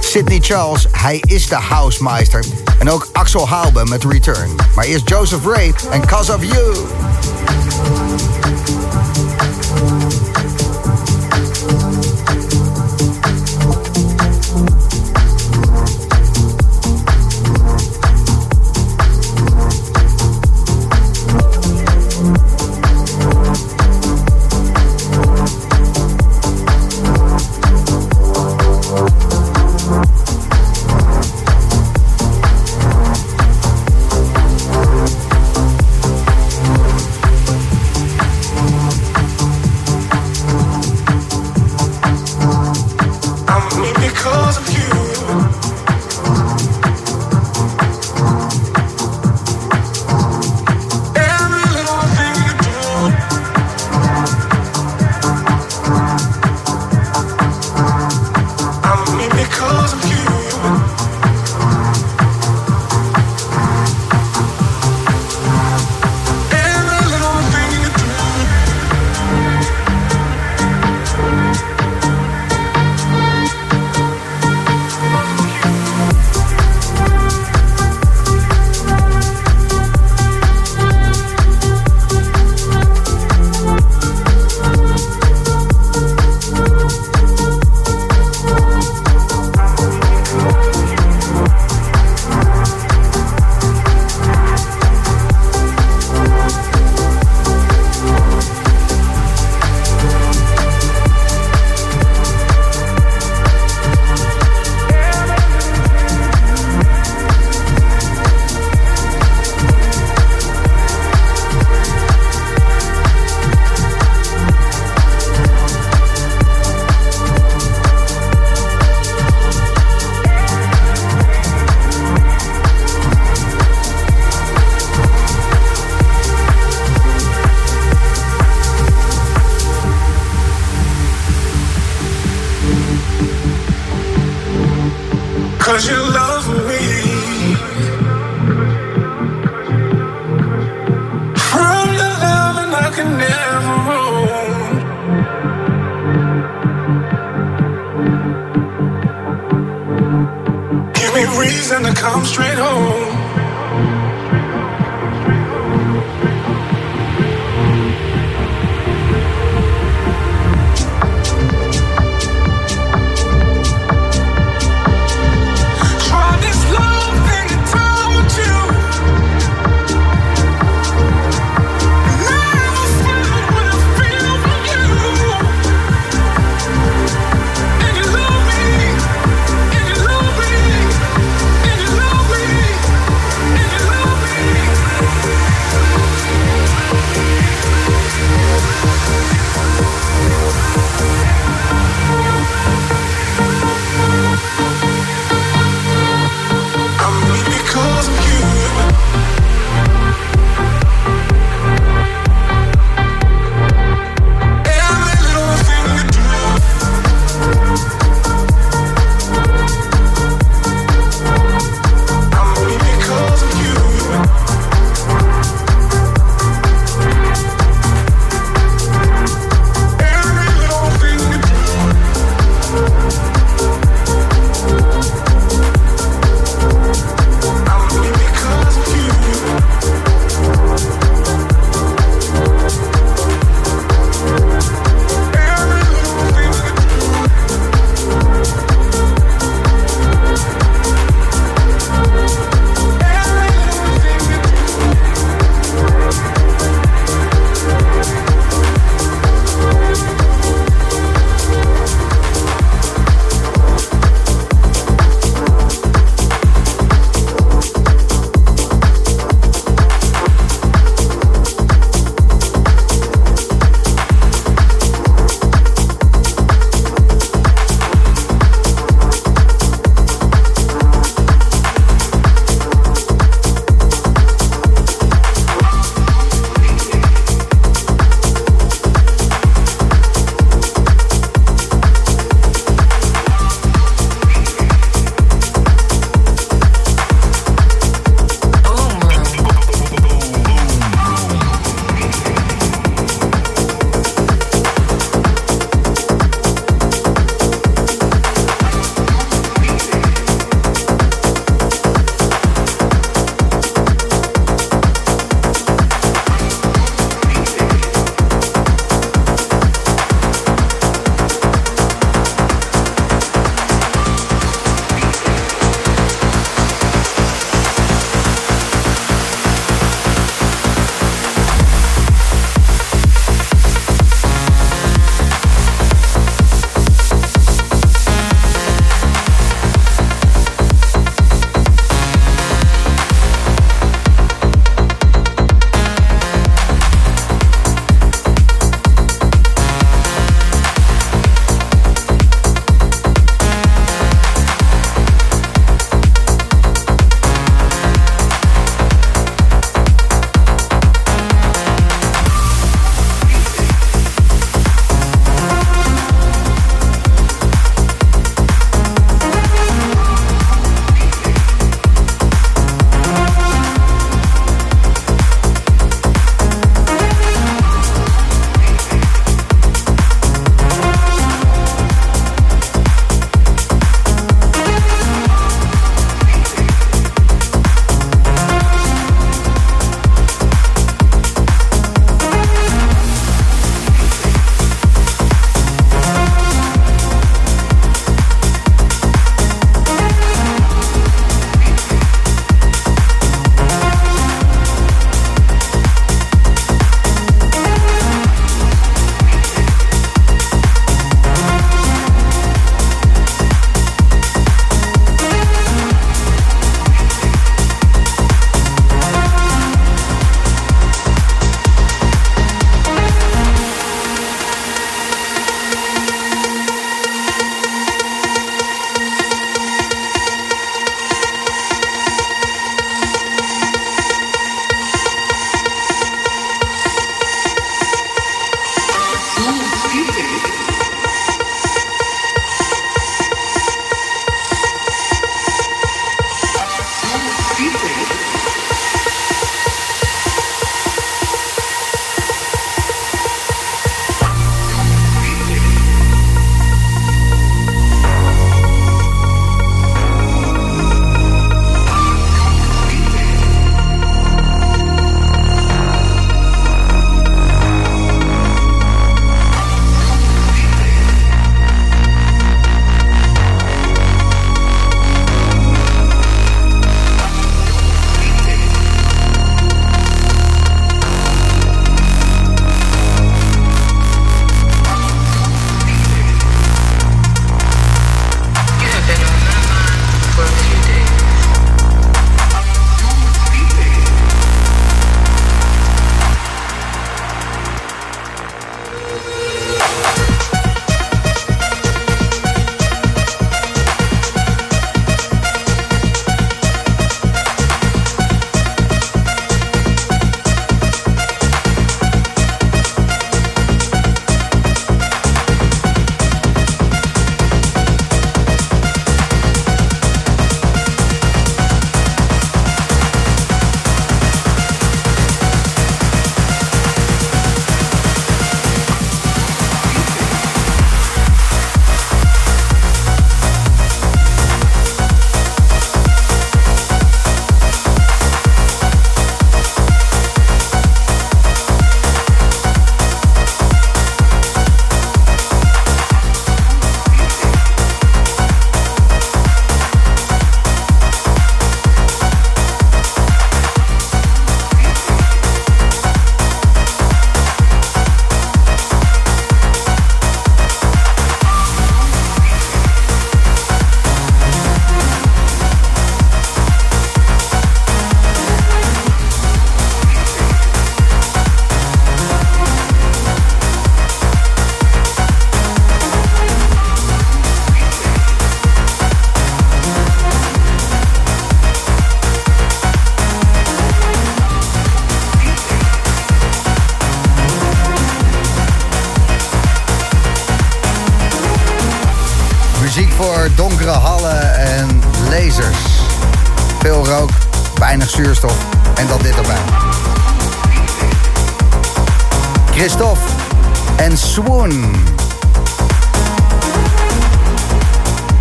Sidney 0.00 0.38
Charles, 0.40 0.86
hij 0.90 1.22
is 1.26 1.48
de 1.48 1.54
housemeister. 1.54 2.44
En 2.78 2.90
ook 2.90 3.08
Axel 3.12 3.48
Haube 3.48 3.84
met 3.84 4.04
Return. 4.04 4.50
Maar 4.74 4.84
eerst 4.84 5.08
Joseph 5.08 5.44
Ray 5.44 5.74
en 5.90 6.06
Cause 6.06 6.34
of 6.34 6.44
You. 6.44 6.74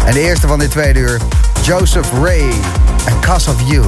En 0.05 0.13
de 0.13 0.19
eerste 0.19 0.47
van 0.47 0.59
dit 0.59 0.71
tweede 0.71 0.99
uur, 0.99 1.21
Joseph 1.61 2.07
Ray 2.23 2.49
en 3.05 3.19
Cause 3.19 3.49
of 3.49 3.55
You. 3.65 3.85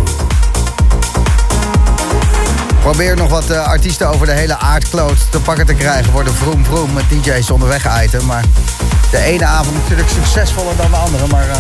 Probeer 2.82 3.16
nog 3.16 3.30
wat 3.30 3.50
eh, 3.50 3.68
artiesten 3.68 4.08
over 4.08 4.26
de 4.26 4.32
hele 4.32 4.58
aardkloot 4.58 5.32
te 5.32 5.40
pakken 5.40 5.66
te 5.66 5.74
krijgen 5.74 6.12
voor 6.12 6.24
de 6.24 6.34
vroom 6.34 6.66
vroom 6.66 6.94
met 6.94 7.04
DJ's 7.10 7.50
onderweg 7.50 8.04
item. 8.04 8.26
Maar 8.26 8.44
de 9.12 9.18
ene 9.18 9.46
avond 9.46 9.76
natuurlijk 9.76 10.10
succesvoller 10.10 10.76
dan 10.76 10.92
de 10.92 10.98
andere. 10.98 11.28
Maar 11.28 11.50
eh, 11.50 11.58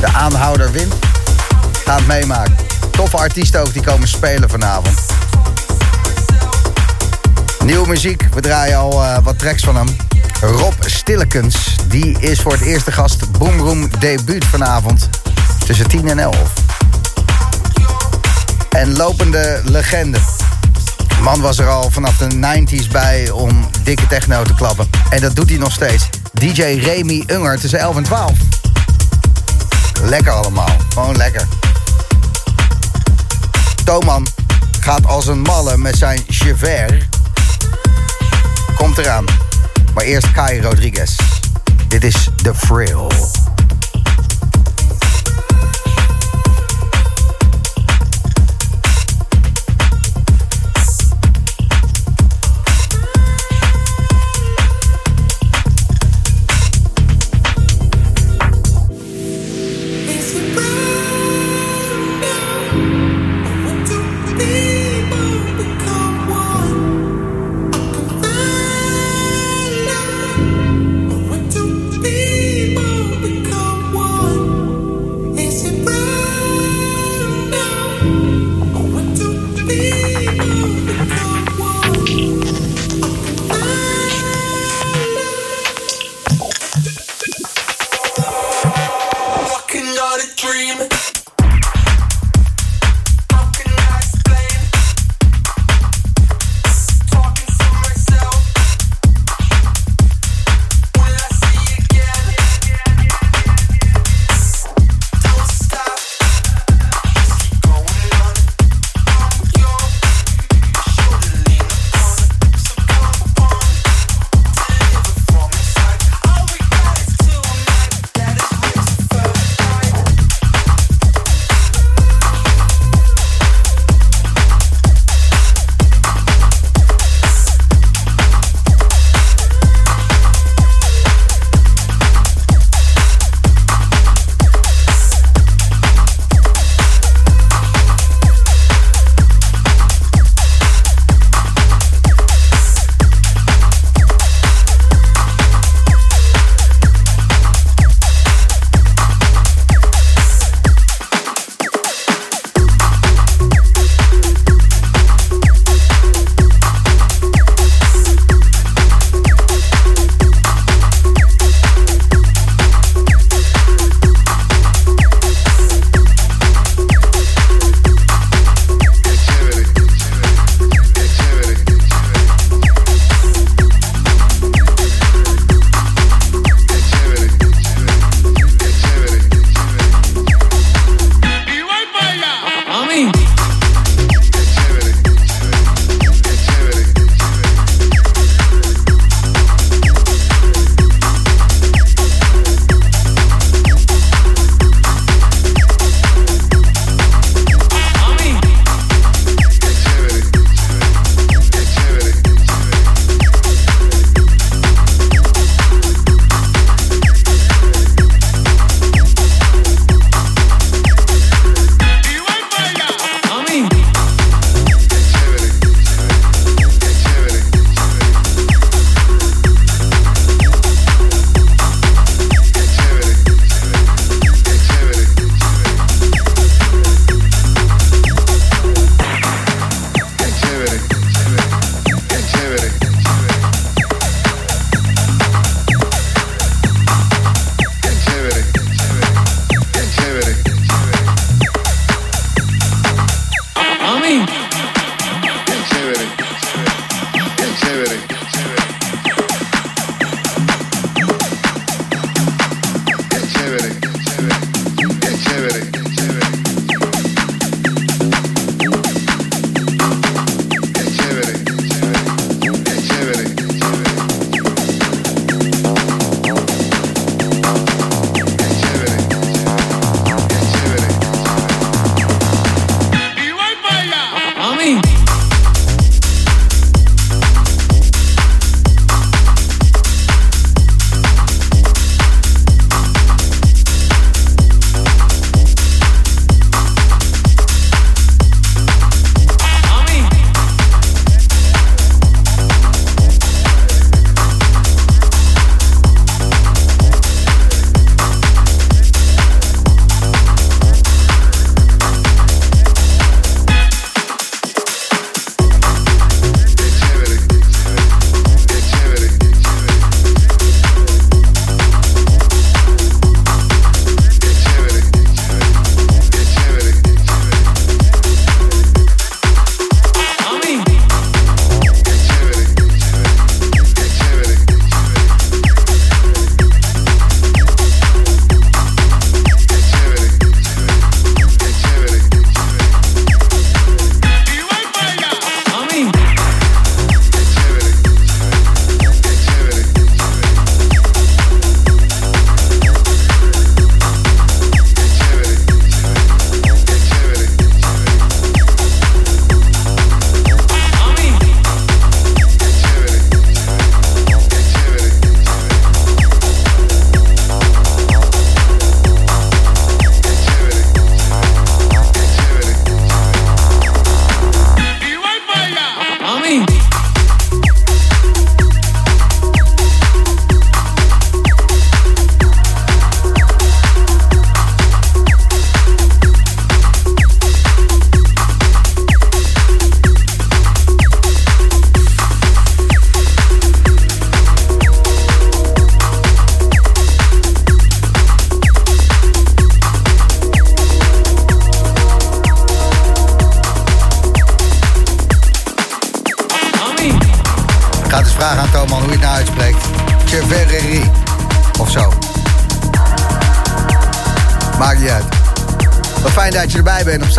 de 0.00 0.06
aanhouder 0.06 0.72
wint. 0.72 0.94
Ga 1.84 1.94
het 1.96 2.06
meemaken. 2.06 2.56
Toffe 2.90 3.16
artiesten 3.16 3.60
ook 3.60 3.72
die 3.72 3.82
komen 3.82 4.08
spelen 4.08 4.50
vanavond. 4.50 4.98
Nieuwe 7.64 7.88
muziek. 7.88 8.28
We 8.34 8.40
draaien 8.40 8.78
al 8.78 9.04
eh, 9.04 9.18
wat 9.22 9.38
tracks 9.38 9.64
van 9.64 9.76
hem. 9.76 10.09
Rob 10.40 10.74
Stillekens. 10.80 11.76
Die 11.86 12.18
is 12.20 12.40
voor 12.40 12.52
het 12.52 12.60
eerste 12.60 12.92
gast 12.92 13.38
Boomroom 13.38 13.90
debuut 13.98 14.44
vanavond. 14.44 15.08
Tussen 15.66 15.88
10 15.88 16.08
en 16.08 16.18
11. 16.18 16.52
En 18.70 18.96
lopende 18.96 19.60
legende. 19.64 20.18
Man 21.22 21.40
was 21.40 21.58
er 21.58 21.68
al 21.68 21.90
vanaf 21.90 22.16
de 22.16 22.56
90s 22.58 22.90
bij 22.90 23.30
om 23.30 23.68
dikke 23.82 24.06
techno 24.06 24.42
te 24.42 24.54
klappen. 24.54 24.90
En 25.10 25.20
dat 25.20 25.36
doet 25.36 25.48
hij 25.48 25.58
nog 25.58 25.72
steeds. 25.72 26.08
DJ 26.32 26.62
Remy 26.62 27.24
Unger 27.26 27.60
tussen 27.60 27.78
11 27.78 27.96
en 27.96 28.02
12. 28.02 28.32
Lekker 30.02 30.32
allemaal. 30.32 30.76
Gewoon 30.92 31.16
lekker. 31.16 31.48
Toman 33.84 34.26
gaat 34.80 35.06
als 35.06 35.26
een 35.26 35.40
malle 35.40 35.76
met 35.76 35.96
zijn 35.96 36.22
Chevert. 36.28 37.04
Komt 38.76 38.98
eraan. 38.98 39.39
Maar 39.94 40.04
eerst 40.04 40.32
Kai 40.32 40.60
Rodriguez. 40.60 41.16
Dit 41.88 42.04
is 42.04 42.28
The 42.42 42.54
Frill. 42.54 43.39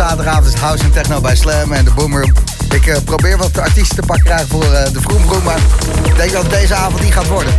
Zaterdagavond 0.08 0.46
is 0.46 0.60
House 0.60 0.84
en 0.84 0.92
Techno 0.92 1.20
bij 1.20 1.36
Slam 1.36 1.72
en 1.72 1.84
de 1.84 1.90
Boomroom. 1.90 2.32
Ik 2.70 2.86
eh, 2.86 2.96
probeer 3.04 3.36
wat 3.36 3.58
artiesten 3.58 3.96
te 3.96 4.06
pakken 4.06 4.24
krijgen 4.24 4.48
voor 4.48 4.64
eh, 4.64 4.92
de 4.92 5.00
Vroomroom, 5.00 5.42
maar 5.42 5.58
ik 6.04 6.16
denk 6.16 6.32
dat 6.32 6.50
deze 6.50 6.74
avond 6.74 7.02
niet 7.02 7.12
gaat 7.12 7.28
worden. 7.28 7.54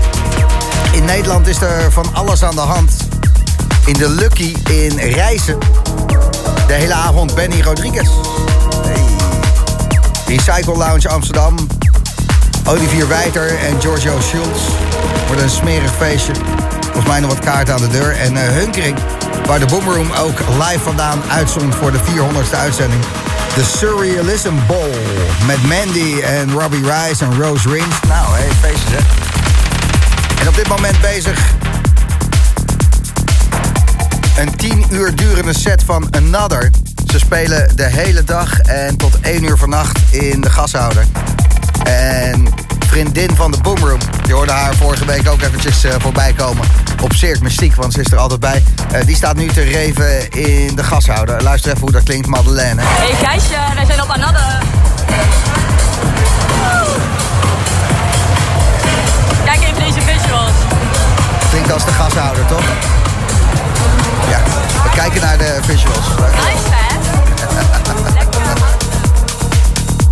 In 0.91 1.05
Nederland 1.05 1.47
is 1.47 1.61
er 1.61 1.91
van 1.91 2.05
alles 2.13 2.43
aan 2.43 2.55
de 2.55 2.61
hand. 2.61 2.91
In 3.85 3.93
de 3.93 4.09
Lucky 4.09 4.55
in 4.69 4.97
Rijssen. 4.97 5.57
De 6.67 6.73
hele 6.73 6.93
avond 6.93 7.35
Benny 7.35 7.61
Rodriguez. 7.61 8.09
Hey. 8.81 9.03
Recycle 10.35 10.77
Lounge 10.77 11.09
Amsterdam. 11.09 11.55
Olivier 12.65 13.07
Wijter 13.07 13.47
en 13.47 13.81
Giorgio 13.81 14.19
Schultz. 14.19 14.61
Wordt 15.27 15.41
een 15.41 15.49
smerig 15.49 15.91
feestje. 15.93 16.33
Volgens 16.81 17.07
mij 17.07 17.19
nog 17.19 17.29
wat 17.29 17.45
kaarten 17.45 17.73
aan 17.73 17.81
de 17.81 17.87
deur. 17.87 18.15
En 18.17 18.37
eh, 18.37 18.47
Hunkering, 18.47 18.97
waar 19.45 19.59
de 19.59 19.65
Boomroom 19.65 20.11
ook 20.11 20.39
live 20.39 20.79
vandaan 20.79 21.21
uitzond 21.29 21.75
voor 21.75 21.91
de 21.91 21.97
400ste 21.97 22.57
uitzending. 22.57 23.01
De 23.55 23.63
Surrealism 23.63 24.53
Bowl. 24.67 24.95
Met 25.45 25.63
Mandy 25.63 26.21
en 26.21 26.51
Robbie 26.51 26.81
Rice 26.81 27.25
en 27.25 27.41
Rose 27.41 27.69
Rins. 27.69 27.95
Nou, 28.07 28.35
hé, 28.35 28.43
hey, 28.43 28.51
feestjes 28.61 28.91
hè. 28.91 30.41
En 30.41 30.47
op 30.47 30.55
dit 30.55 30.67
moment 30.67 31.01
bezig 31.01 31.39
een 34.37 34.55
10 34.55 34.85
uur 34.89 35.15
durende 35.15 35.53
set 35.53 35.83
van 35.83 36.07
Another. 36.11 36.71
Ze 37.11 37.19
spelen 37.19 37.75
de 37.75 37.85
hele 37.85 38.23
dag 38.23 38.59
en 38.59 38.97
tot 38.97 39.19
1 39.19 39.43
uur 39.43 39.57
vannacht 39.57 39.99
in 40.09 40.41
de 40.41 40.49
gashouder. 40.49 41.05
En 41.83 42.47
vriendin 42.87 43.35
van 43.35 43.51
de 43.51 43.57
Boomroom, 43.61 43.99
je 44.25 44.33
hoorde 44.33 44.51
haar 44.51 44.75
vorige 44.75 45.05
week 45.05 45.29
ook 45.29 45.41
eventjes 45.41 45.85
uh, 45.85 45.91
voorbij 45.99 46.33
komen 46.33 46.67
op 47.01 47.13
Cirque 47.13 47.43
Mystiek, 47.43 47.75
want 47.75 47.93
ze 47.93 47.99
is 47.99 48.11
er 48.11 48.17
altijd 48.17 48.39
bij. 48.39 48.63
Uh, 48.93 49.05
die 49.05 49.15
staat 49.15 49.35
nu 49.35 49.47
te 49.47 49.61
reven 49.61 50.29
in 50.29 50.75
de 50.75 50.83
gashouder. 50.83 51.43
Luister 51.43 51.69
even 51.71 51.81
hoe 51.81 51.91
dat 51.91 52.03
klinkt, 52.03 52.27
Madeleine. 52.27 52.81
Hey 52.85 53.27
Keisje, 53.27 53.55
wij 53.75 53.85
zijn 53.85 54.01
op 54.01 54.09
Another. 54.09 54.61
Kijk 59.45 59.61
even 59.61 59.83
deze 59.83 60.01
visuals. 60.01 60.51
Klinkt 61.49 61.71
als 61.71 61.85
de 61.85 61.91
gashouder, 61.91 62.45
toch? 62.45 62.63
Ja, 64.29 64.39
we 64.83 64.89
kijken 64.95 65.21
naar 65.21 65.37
de 65.37 65.59
visuals. 65.61 66.07
Nice, 66.17 66.69
hè? 66.69 66.97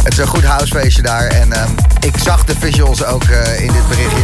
Het 0.03 0.13
is 0.13 0.17
een 0.17 0.27
goed 0.27 0.43
housefeestje 0.43 1.01
daar. 1.01 1.27
En 1.27 1.61
um, 1.61 1.75
ik 1.99 2.15
zag 2.23 2.45
de 2.45 2.55
visuals 2.59 3.03
ook 3.03 3.23
uh, 3.23 3.59
in 3.59 3.71
dit 3.71 3.87
berichtje. 3.87 4.23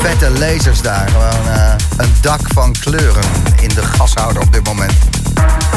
Vette 0.00 0.30
lasers 0.30 0.82
daar. 0.82 1.08
Gewoon 1.08 1.46
uh, 1.46 1.74
een 1.96 2.12
dak 2.20 2.40
van 2.44 2.72
kleuren 2.80 3.24
in 3.60 3.68
de 3.68 3.82
gashouder 3.82 4.42
op 4.42 4.52
dit 4.52 4.66
moment. 4.66 4.92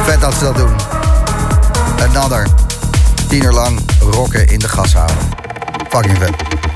Vet 0.03 0.21
dat 0.21 0.33
ze 0.33 0.43
dat 0.43 0.55
doen. 0.55 0.75
Another. 2.09 2.47
Tien 3.27 3.43
uur 3.43 3.51
lang 3.51 3.79
rocken 3.99 4.47
in 4.47 4.59
de 4.59 4.67
gashouder. 4.67 5.17
Fucking 5.89 6.17
vet. 6.17 6.68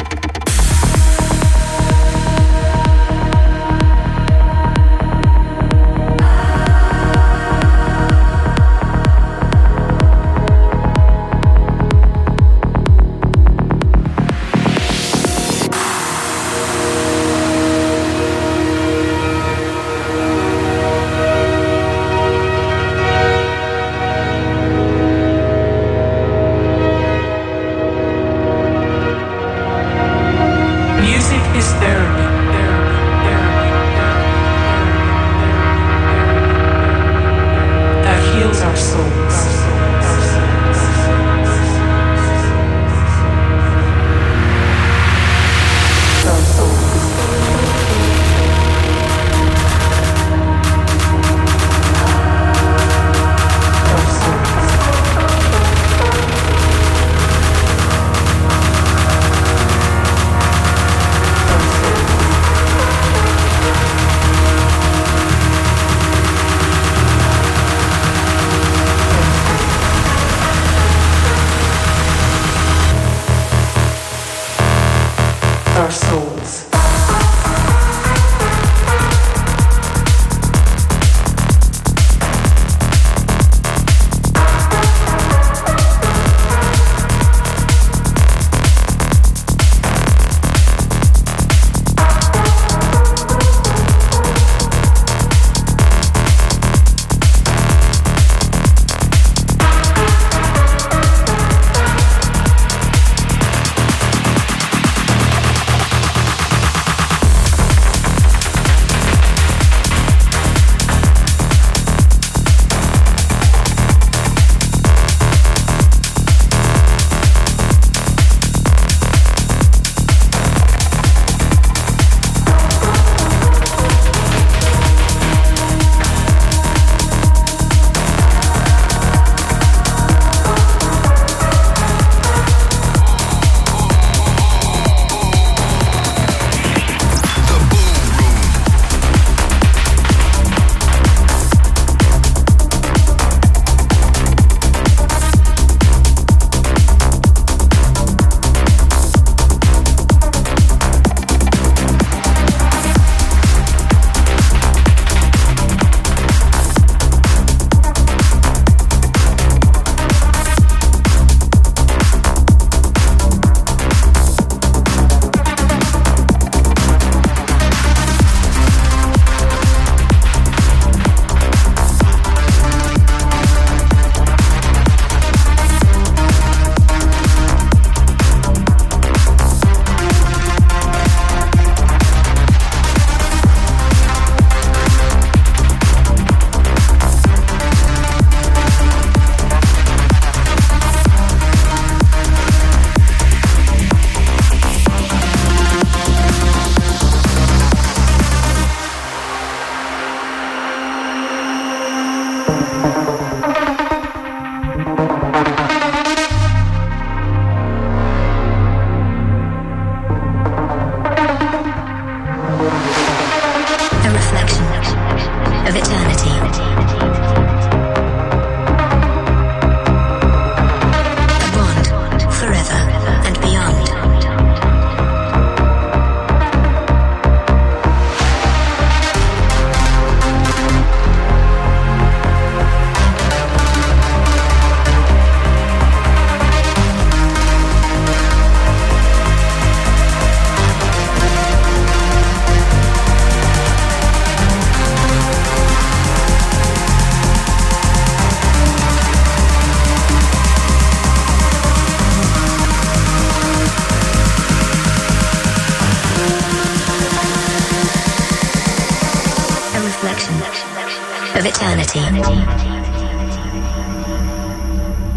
Of 261.35 261.45
eternity. 261.45 261.99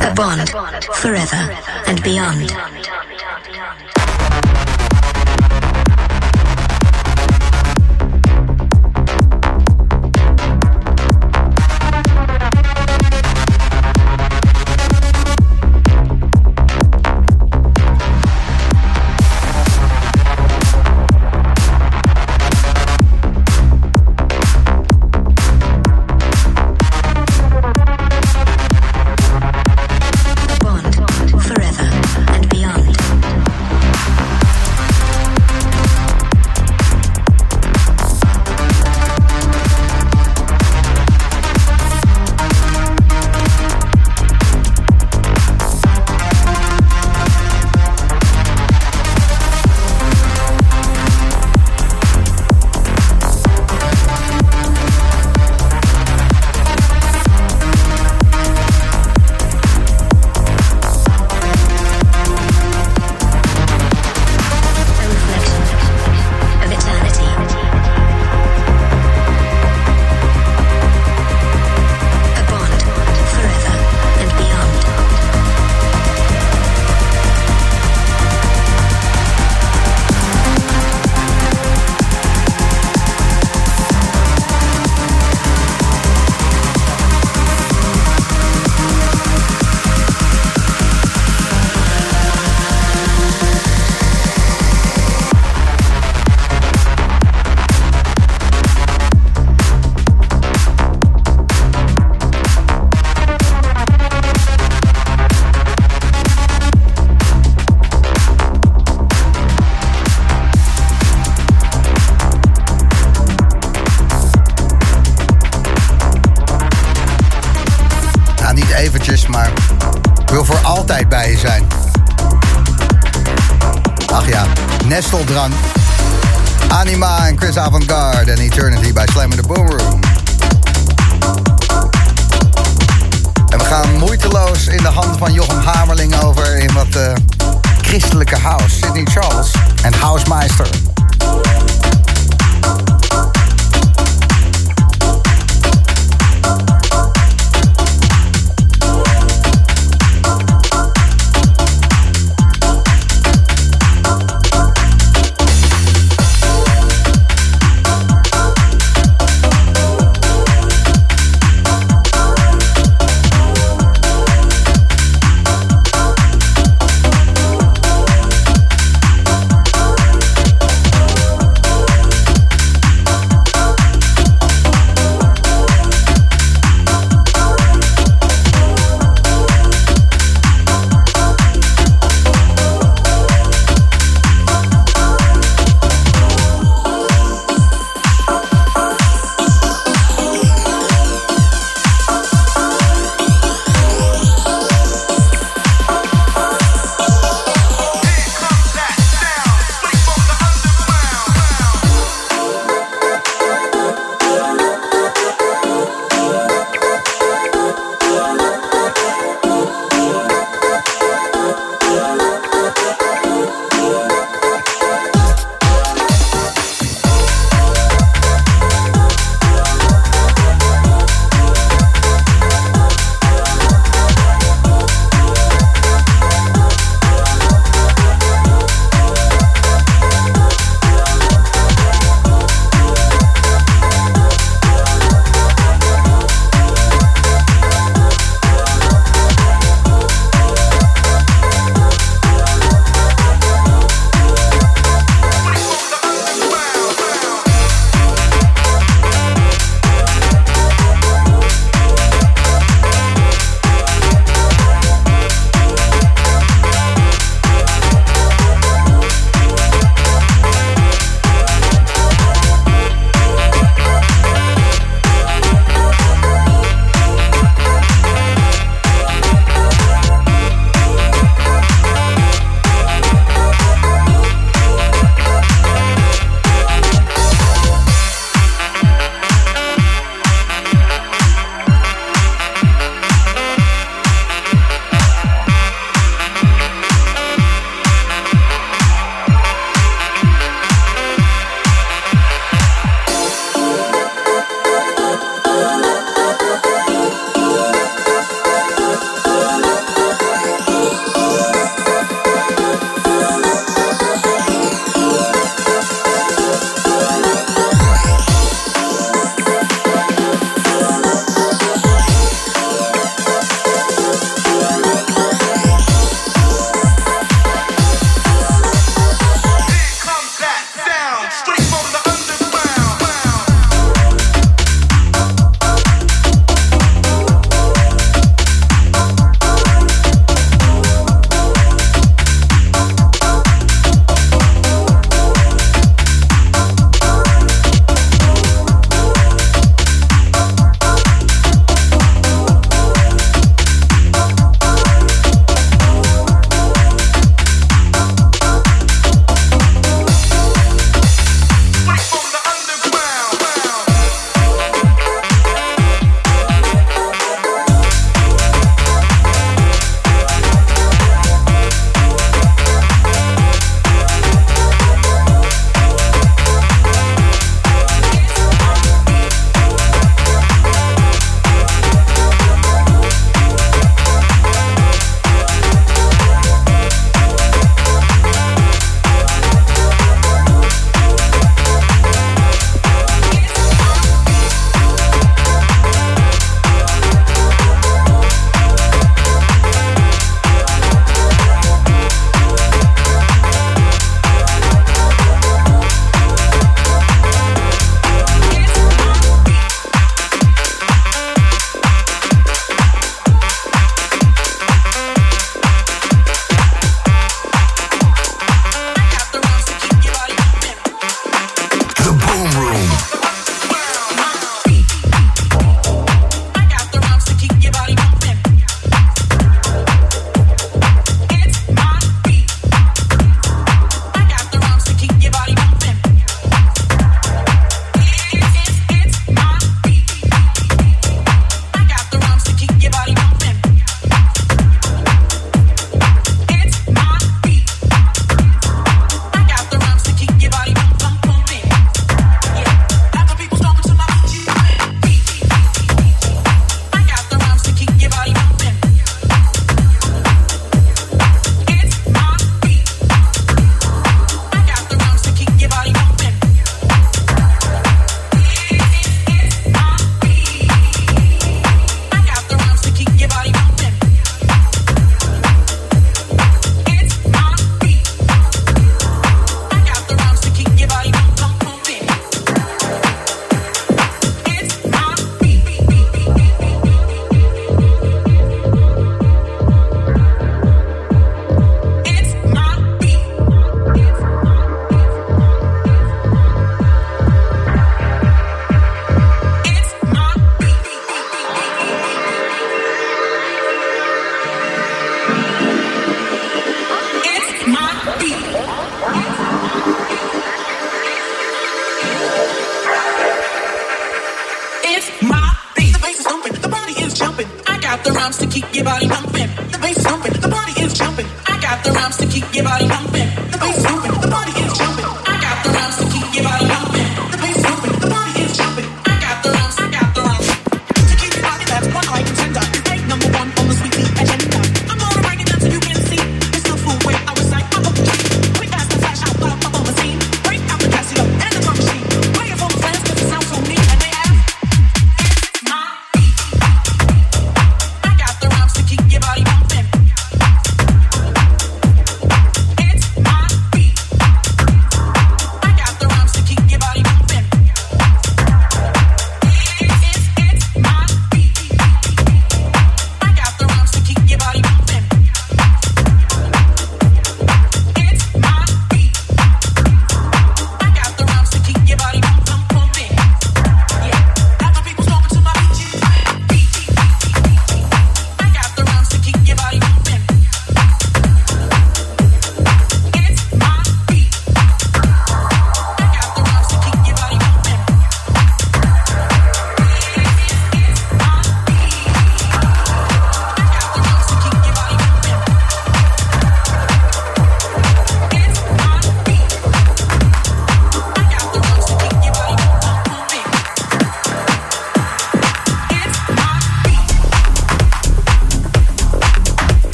A 0.00 0.14
bond 0.14 0.48
forever 0.94 1.42
and 1.86 2.02
beyond. 2.02 2.52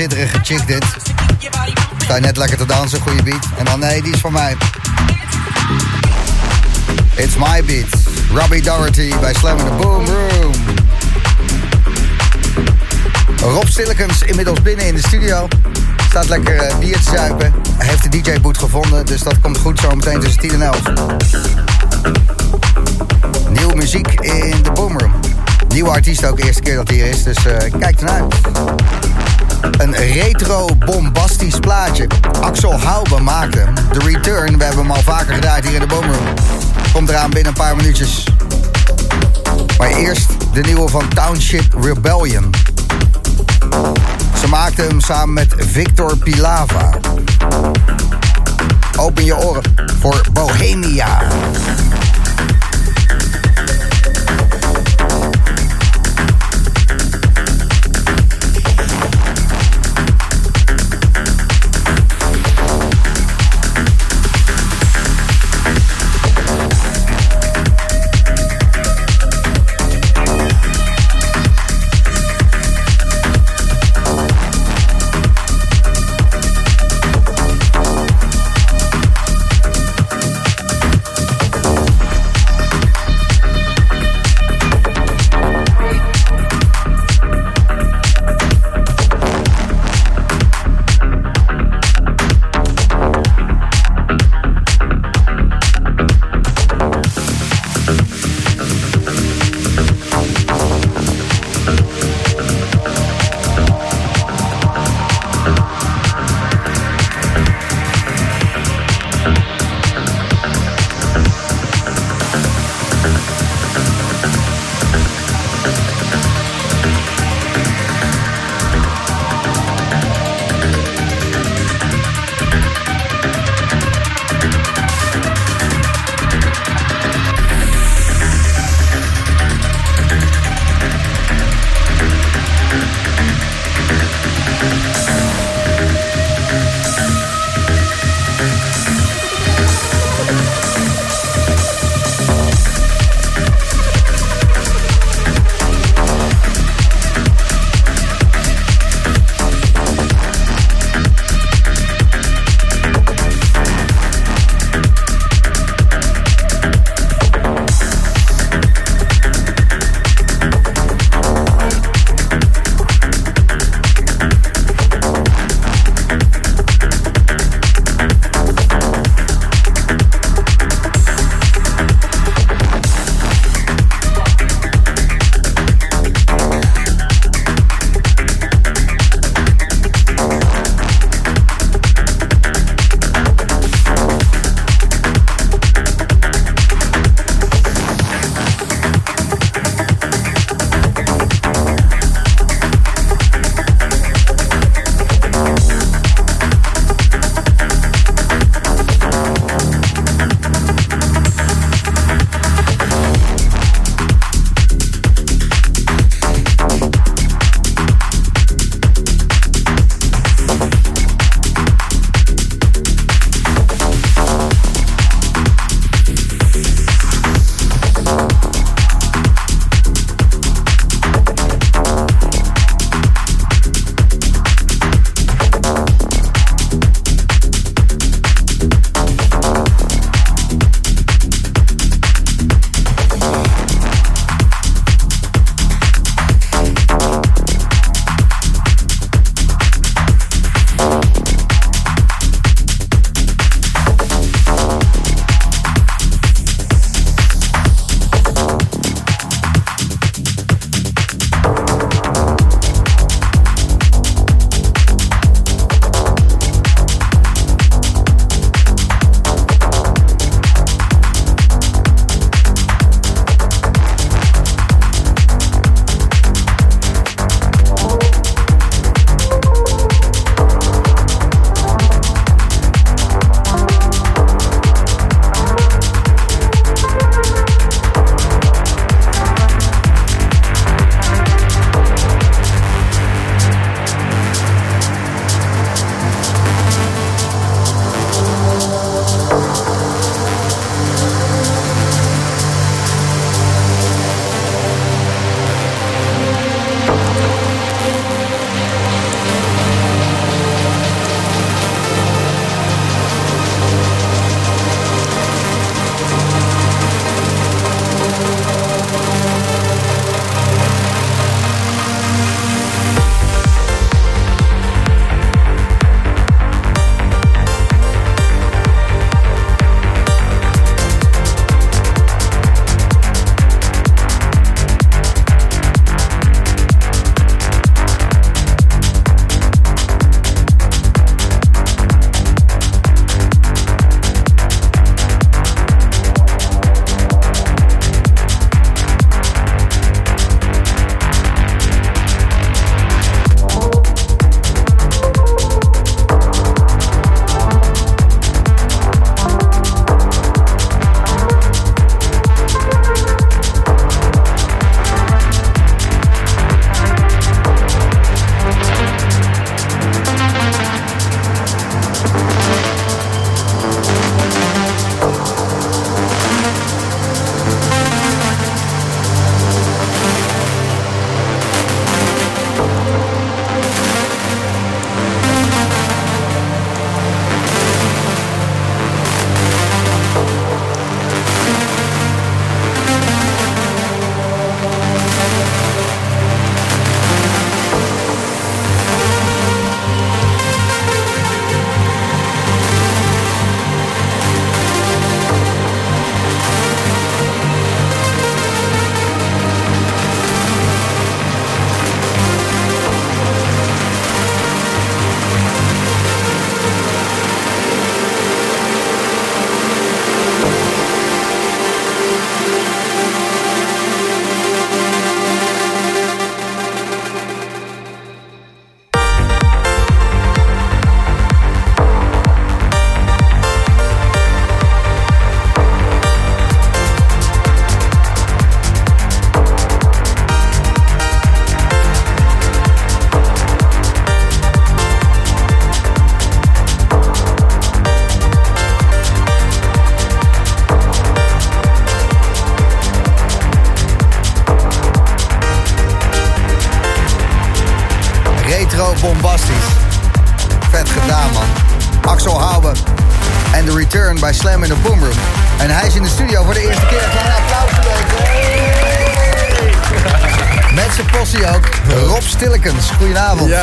Vrij 0.00 0.08
bezitterige 0.08 0.54
chick 0.54 0.66
dit. 0.66 0.84
Sta 1.98 2.14
je 2.14 2.20
net 2.20 2.36
lekker 2.36 2.58
te 2.58 2.66
dansen, 2.66 3.00
goede 3.00 3.22
beat. 3.22 3.46
En 3.58 3.64
dan 3.64 3.78
nee, 3.78 4.02
die 4.02 4.12
is 4.12 4.20
van 4.20 4.32
mij. 4.32 4.56
It's 7.14 7.36
my 7.36 7.64
beat. 7.64 7.86
Robbie 8.34 8.62
Doherty 8.62 9.12
bij 9.20 9.34
Slam 9.34 9.58
in 9.58 9.64
the 9.64 9.70
Boom 9.70 10.06
Room. 10.06 10.52
Rob 13.36 13.66
Stillekens 13.66 14.22
inmiddels 14.22 14.62
binnen 14.62 14.86
in 14.86 14.94
de 14.94 15.00
studio. 15.00 15.48
Staat 16.08 16.28
lekker 16.28 16.56
eh, 16.56 16.78
bier 16.78 16.96
te 16.96 17.10
zuipen. 17.10 17.54
Hij 17.78 17.86
heeft 17.86 18.12
de 18.12 18.20
DJ-boot 18.20 18.58
gevonden, 18.58 19.06
dus 19.06 19.22
dat 19.22 19.40
komt 19.40 19.58
goed 19.58 19.80
zo 19.80 19.94
meteen 19.94 20.20
tussen 20.20 20.40
10 20.40 20.50
en 20.50 20.62
11. 20.62 20.80
Nieuwe 23.48 23.76
muziek 23.76 24.08
in 24.20 24.62
de 24.62 24.70
Boom 24.74 24.98
Room. 24.98 25.12
Nieuwe 25.68 25.90
artiest 25.90 26.26
ook, 26.26 26.40
eerste 26.40 26.62
keer 26.62 26.76
dat 26.76 26.88
hij 26.88 26.96
hier 26.96 27.06
is, 27.06 27.22
dus 27.22 27.46
eh, 27.46 27.72
kijk 27.78 28.00
ernaar. 28.00 28.24
Een 29.60 29.94
retro 29.94 30.68
bombastisch 30.84 31.58
plaatje. 31.58 32.06
Axel 32.40 32.80
Houben 32.80 33.22
maakte. 33.22 33.66
The 33.92 33.98
Return, 33.98 34.58
we 34.58 34.64
hebben 34.64 34.82
hem 34.82 34.90
al 34.90 35.02
vaker 35.02 35.34
gedaan 35.34 35.62
hier 35.62 35.74
in 35.74 35.80
de 35.80 35.86
Boomroom. 35.86 36.26
Komt 36.92 37.08
eraan 37.08 37.30
binnen 37.30 37.48
een 37.48 37.58
paar 37.58 37.76
minuutjes. 37.76 38.24
Maar 39.78 39.88
eerst 39.88 40.28
de 40.52 40.60
nieuwe 40.60 40.88
van 40.88 41.08
Township 41.08 41.74
Rebellion. 41.80 42.50
Ze 44.40 44.48
maakte 44.48 44.82
hem 44.82 45.00
samen 45.00 45.32
met 45.32 45.54
Victor 45.56 46.16
Pilava. 46.16 46.90
Open 48.96 49.24
je 49.24 49.36
oren 49.36 49.62
voor 50.00 50.20
Bohemia. 50.32 51.18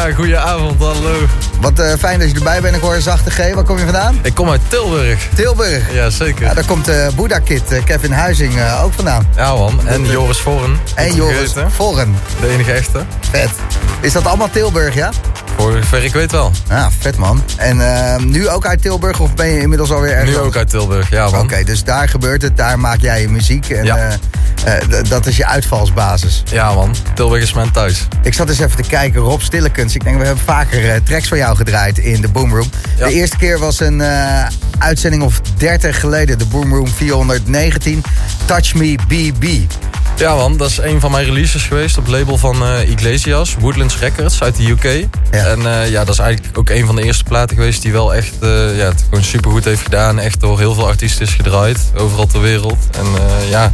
Ja, 0.07 0.13
goedenavond, 0.13 0.79
hallo. 0.79 1.15
Wat 1.61 1.79
eh, 1.79 1.93
fijn 1.99 2.19
dat 2.19 2.29
je 2.29 2.35
erbij 2.35 2.61
bent. 2.61 2.75
Ik 2.75 2.81
hoor 2.81 3.01
zachte 3.01 3.29
G. 3.31 3.53
Waar 3.53 3.63
kom 3.63 3.77
je 3.77 3.83
vandaan? 3.83 4.19
Ik 4.21 4.33
kom 4.35 4.49
uit 4.49 4.61
Tilburg. 4.67 5.27
Tilburg. 5.35 5.93
Ja, 5.93 6.09
zeker. 6.09 6.45
Ja, 6.45 6.53
daar 6.53 6.65
komt 6.65 6.89
uh, 6.89 7.07
Boeddha 7.15 7.39
Kid, 7.39 7.71
eh, 7.71 7.83
Kevin 7.83 8.11
Huizing 8.11 8.53
ook 8.83 8.93
vandaan. 8.93 9.27
Ja 9.35 9.53
man, 9.53 9.87
en 9.87 10.05
Joris 10.05 10.37
Vorren. 10.37 10.79
En 10.95 11.15
Joris 11.15 11.53
Vorren. 11.67 12.15
De 12.41 12.49
enige 12.49 12.71
echte. 12.71 12.99
Vet. 13.31 13.49
Is 13.99 14.13
dat 14.13 14.25
allemaal 14.25 14.49
Tilburg, 14.49 14.93
ja? 14.93 15.09
Voor 15.57 15.71
zover 15.71 16.03
ik 16.03 16.13
weet 16.13 16.31
wel. 16.31 16.51
Ja, 16.69 16.89
vet 16.99 17.17
man. 17.17 17.43
En 17.57 17.95
eh, 17.95 18.17
nu 18.23 18.49
ook 18.49 18.65
uit 18.65 18.81
Tilburg 18.81 19.19
of 19.19 19.33
ben 19.33 19.47
je 19.47 19.61
inmiddels 19.61 19.91
alweer 19.91 20.11
ergens? 20.11 20.35
Nu 20.35 20.37
ook 20.37 20.55
uit 20.55 20.69
Tilburg, 20.69 21.09
ja 21.09 21.29
man. 21.29 21.39
Oké, 21.41 21.63
dus 21.63 21.83
daar 21.83 22.09
gebeurt 22.09 22.41
het, 22.41 22.57
daar 22.57 22.79
maak 22.79 23.01
jij 23.01 23.21
je 23.21 23.29
muziek 23.29 23.69
en 23.69 23.85
Ja. 23.85 24.09
dat 25.09 25.25
is 25.25 25.37
je 25.37 25.45
uitvalsbasis. 25.45 26.43
Ja 26.51 26.73
man, 26.73 26.95
Tilburg 27.13 27.43
is 27.43 27.53
mijn 27.53 27.71
thuis. 27.71 28.07
Ik 28.27 28.33
zat 28.33 28.49
eens 28.49 28.59
even 28.59 28.83
te 28.83 28.89
kijken, 28.89 29.21
Rob 29.21 29.41
Stillekens. 29.41 29.95
Ik 29.95 30.03
denk, 30.03 30.17
we 30.17 30.25
hebben 30.25 30.43
vaker 30.43 30.89
eh, 30.89 31.01
tracks 31.03 31.27
van 31.27 31.37
jou 31.37 31.55
gedraaid 31.55 31.97
in 31.97 32.21
de 32.21 32.27
Boomroom. 32.27 32.69
De 32.97 33.13
eerste 33.13 33.37
keer 33.37 33.59
was 33.59 33.79
een 33.79 34.01
eh, 34.01 34.47
uitzending 34.77 35.23
of 35.23 35.41
30 35.57 35.99
geleden, 35.99 36.37
de 36.37 36.45
Boomroom 36.45 36.87
419, 36.87 38.03
Touch 38.45 38.73
Me 38.73 38.95
BB. 39.07 39.59
Ja 40.17 40.35
man, 40.35 40.57
dat 40.57 40.69
is 40.69 40.77
een 40.77 40.99
van 40.99 41.11
mijn 41.11 41.25
releases 41.25 41.63
geweest 41.63 41.97
op 41.97 42.05
het 42.05 42.13
label 42.13 42.37
van 42.37 42.63
eh, 42.63 42.89
Iglesias, 42.89 43.55
Woodlands 43.59 43.99
Records 43.99 44.41
uit 44.41 44.55
de 44.55 44.69
UK. 44.69 45.07
En 45.29 45.61
ja, 45.89 46.03
dat 46.03 46.13
is 46.13 46.19
eigenlijk 46.19 46.57
ook 46.57 46.69
een 46.69 46.85
van 46.85 46.95
de 46.95 47.03
eerste 47.03 47.23
platen 47.23 47.55
geweest 47.55 47.81
die 47.81 47.91
wel 47.91 48.15
echt 48.15 48.33
eh, 48.41 48.77
ja, 48.77 48.85
het 48.85 49.03
gewoon 49.09 49.23
supergoed 49.23 49.65
heeft 49.65 49.81
gedaan. 49.81 50.19
Echt 50.19 50.39
door 50.39 50.59
heel 50.59 50.73
veel 50.73 50.87
artiesten 50.87 51.25
is 51.25 51.33
gedraaid, 51.33 51.79
overal 51.95 52.25
ter 52.25 52.41
wereld. 52.41 52.77
En 52.91 53.05
ja, 53.49 53.71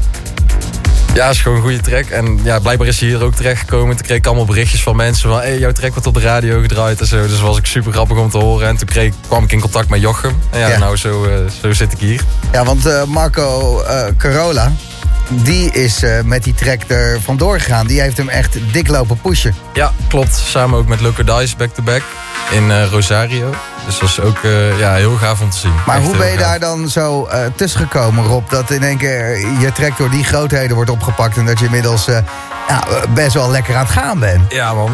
ja, 1.13 1.29
is 1.29 1.41
gewoon 1.41 1.57
een 1.57 1.63
goede 1.63 1.81
track. 1.81 2.05
En 2.05 2.39
ja, 2.43 2.59
blijkbaar 2.59 2.87
is 2.87 2.99
hij 2.99 3.09
hier 3.09 3.23
ook 3.23 3.33
terechtgekomen. 3.35 3.95
Toen 3.95 4.05
kreeg 4.05 4.17
ik 4.17 4.25
allemaal 4.25 4.45
berichtjes 4.45 4.83
van 4.83 4.95
mensen 4.95 5.29
van... 5.29 5.39
Hey, 5.39 5.59
jouw 5.59 5.71
track 5.71 5.91
wordt 5.91 6.07
op 6.07 6.13
de 6.13 6.19
radio 6.19 6.61
gedraaid 6.61 6.99
en 6.99 7.05
zo. 7.07 7.21
Dus 7.21 7.31
dat 7.31 7.39
was 7.39 7.57
ik 7.57 7.65
super 7.65 7.91
grappig 7.91 8.17
om 8.17 8.29
te 8.29 8.37
horen. 8.37 8.67
En 8.67 8.77
toen 8.77 8.87
kreeg, 8.87 9.13
kwam 9.27 9.43
ik 9.43 9.51
in 9.51 9.59
contact 9.59 9.89
met 9.89 10.01
Jochem. 10.01 10.37
En 10.49 10.59
ja, 10.59 10.67
Ja. 10.67 10.77
nou, 10.77 10.97
zo, 10.97 11.25
eh, 11.25 11.31
zo 11.61 11.73
zit 11.73 11.91
ik 11.91 11.99
hier. 11.99 12.21
Ja, 12.51 12.65
want 12.65 12.85
eh, 12.85 13.03
Marco 13.03 13.79
eh, 13.81 14.05
Carola, 14.17 14.71
die 15.29 15.71
is 15.71 16.03
met 16.25 16.43
die 16.43 16.53
track 16.53 16.81
er 16.87 17.21
vandoor 17.21 17.59
gegaan. 17.59 17.87
Die 17.87 18.01
heeft 18.01 18.17
hem 18.17 18.29
echt 18.29 18.57
dik 18.71 18.87
lopen 18.87 19.17
pushen. 19.21 19.55
Ja, 19.73 19.91
klopt. 20.07 20.35
Samen 20.35 20.79
ook 20.79 20.87
met 20.87 21.01
Loco 21.01 21.23
Dice 21.23 21.55
back-to-back 21.55 22.01
in 22.51 22.83
Rosario. 22.83 23.53
Dus 23.85 23.99
dat 23.99 24.09
is 24.09 24.19
ook 24.19 24.37
eh, 24.43 24.79
ja, 24.79 24.93
heel 24.93 25.15
gaaf 25.15 25.41
om 25.41 25.49
te 25.49 25.57
zien. 25.57 25.73
Maar 25.85 25.95
Echt 25.97 26.05
hoe 26.05 26.17
ben 26.17 26.31
je 26.31 26.37
gaaf. 26.37 26.47
daar 26.47 26.59
dan 26.59 26.89
zo 26.89 27.25
eh 27.25 27.39
tussen 27.55 27.79
gekomen, 27.79 28.25
Rob? 28.25 28.49
Dat 28.49 28.69
in 28.69 28.83
één 28.83 28.97
keer 28.97 29.37
je 29.59 29.71
track 29.71 29.97
door 29.97 30.09
die 30.09 30.23
grootheden 30.23 30.75
wordt 30.75 30.89
opgepakt... 30.91 31.37
en 31.37 31.45
dat 31.45 31.59
je 31.59 31.65
inmiddels 31.65 32.07
eh, 32.07 32.17
ja, 32.67 32.83
best 33.09 33.33
wel 33.33 33.49
lekker 33.51 33.75
aan 33.75 33.83
het 33.85 33.91
gaan 33.93 34.19
bent. 34.19 34.41
Ja 34.53 34.73
man, 34.73 34.91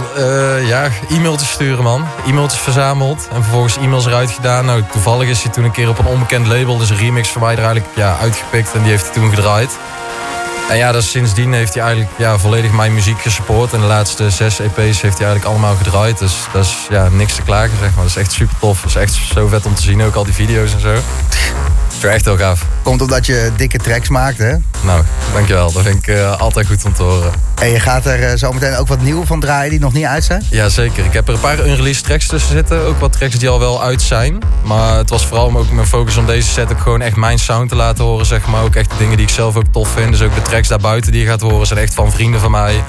ja, 0.65 0.87
e-mailtjes 1.09 1.49
sturen 1.51 1.83
man. 1.83 2.07
E-mailtjes 2.27 2.61
verzameld 2.61 3.27
en 3.33 3.43
vervolgens 3.43 3.77
e-mails 3.77 4.05
eruit 4.05 4.31
gedaan. 4.31 4.65
Nou, 4.65 4.83
toevallig 4.91 5.29
is 5.29 5.43
hij 5.43 5.51
toen 5.51 5.63
een 5.63 5.71
keer 5.71 5.89
op 5.89 5.99
een 5.99 6.05
onbekend 6.05 6.47
label, 6.47 6.77
dus 6.77 6.89
een 6.89 6.97
remix 6.97 7.29
van 7.29 7.41
mij 7.41 7.51
er 7.51 7.57
eigenlijk 7.63 7.87
ja, 7.95 8.17
uitgepikt 8.21 8.73
en 8.73 8.81
die 8.81 8.91
heeft 8.91 9.03
hij 9.03 9.13
toen 9.13 9.29
gedraaid. 9.29 9.69
En 10.69 10.77
ja, 10.77 10.91
dus 10.91 11.11
sindsdien 11.11 11.53
heeft 11.53 11.73
hij 11.73 11.83
eigenlijk 11.83 12.11
ja, 12.17 12.37
volledig 12.37 12.71
mijn 12.71 12.93
muziek 12.93 13.21
gesupport. 13.21 13.73
En 13.73 13.79
de 13.79 13.85
laatste 13.85 14.29
zes 14.29 14.59
EP's 14.59 14.75
heeft 14.77 15.17
hij 15.17 15.27
eigenlijk 15.27 15.45
allemaal 15.45 15.75
gedraaid. 15.75 16.17
Dus 16.17 16.33
dat 16.53 16.65
is 16.65 16.87
ja, 16.89 17.09
niks 17.09 17.35
te 17.35 17.41
klagen 17.41 17.77
zeg 17.77 17.89
maar. 17.89 18.03
Dat 18.03 18.05
is 18.05 18.15
echt 18.15 18.31
super 18.31 18.55
tof. 18.59 18.81
Dat 18.81 18.89
is 18.89 18.95
echt 18.95 19.13
zo 19.13 19.47
vet 19.47 19.65
om 19.65 19.75
te 19.75 19.81
zien, 19.81 20.03
ook 20.03 20.15
al 20.15 20.23
die 20.23 20.33
video's 20.33 20.73
en 20.73 20.79
zo. 20.79 20.93
Dat 20.93 21.97
is 21.97 22.03
echt 22.03 22.25
heel 22.25 22.37
gaaf. 22.37 22.78
Komt 22.89 23.01
omdat 23.01 23.25
je 23.25 23.51
dikke 23.55 23.77
tracks 23.77 24.09
maakt, 24.09 24.37
hè? 24.37 24.55
Nou, 24.81 25.03
dankjewel. 25.33 25.71
Dat 25.71 25.83
vind 25.83 25.95
ik 25.95 26.07
eh, 26.07 26.39
altijd 26.39 26.67
goed 26.67 26.85
om 26.85 26.93
te 26.93 27.03
horen. 27.03 27.31
En 27.55 27.69
je 27.69 27.79
gaat 27.79 28.05
er 28.05 28.23
eh, 28.23 28.37
zometeen 28.37 28.75
ook 28.75 28.87
wat 28.87 29.01
nieuw 29.01 29.25
van 29.25 29.39
draaien 29.39 29.69
die 29.69 29.79
nog 29.79 29.93
niet 29.93 30.05
uit 30.05 30.23
zijn? 30.23 30.43
Ja, 30.49 30.69
zeker. 30.69 31.05
Ik 31.05 31.13
heb 31.13 31.27
er 31.27 31.33
een 31.33 31.39
paar 31.39 31.67
unreleased 31.67 32.03
tracks 32.03 32.27
tussen 32.27 32.51
zitten. 32.51 32.85
Ook 32.85 32.99
wat 32.99 33.11
tracks 33.11 33.39
die 33.39 33.49
al 33.49 33.59
wel 33.59 33.83
uit 33.83 34.01
zijn. 34.01 34.37
Maar 34.63 34.97
het 34.97 35.09
was 35.09 35.25
vooral 35.25 35.57
ook 35.57 35.71
mijn 35.71 35.87
focus 35.87 36.17
om 36.17 36.25
deze 36.25 36.49
set 36.49 36.71
ook 36.71 36.79
gewoon 36.79 37.01
echt 37.01 37.15
mijn 37.15 37.39
sound 37.39 37.69
te 37.69 37.75
laten 37.75 38.03
horen. 38.03 38.25
Zeg 38.25 38.47
maar 38.47 38.63
ook 38.63 38.75
echt 38.75 38.89
de 38.89 38.97
dingen 38.97 39.17
die 39.17 39.25
ik 39.25 39.33
zelf 39.33 39.55
ook 39.55 39.67
tof 39.71 39.89
vind. 39.89 40.11
Dus 40.11 40.21
ook 40.21 40.35
de 40.35 40.41
tracks 40.41 40.67
daarbuiten 40.67 41.11
die 41.11 41.21
je 41.21 41.27
gaat 41.27 41.41
horen 41.41 41.67
zijn 41.67 41.79
echt 41.79 41.93
van 41.93 42.11
vrienden 42.11 42.39
van 42.39 42.51
mij. 42.51 42.73
En 42.73 42.83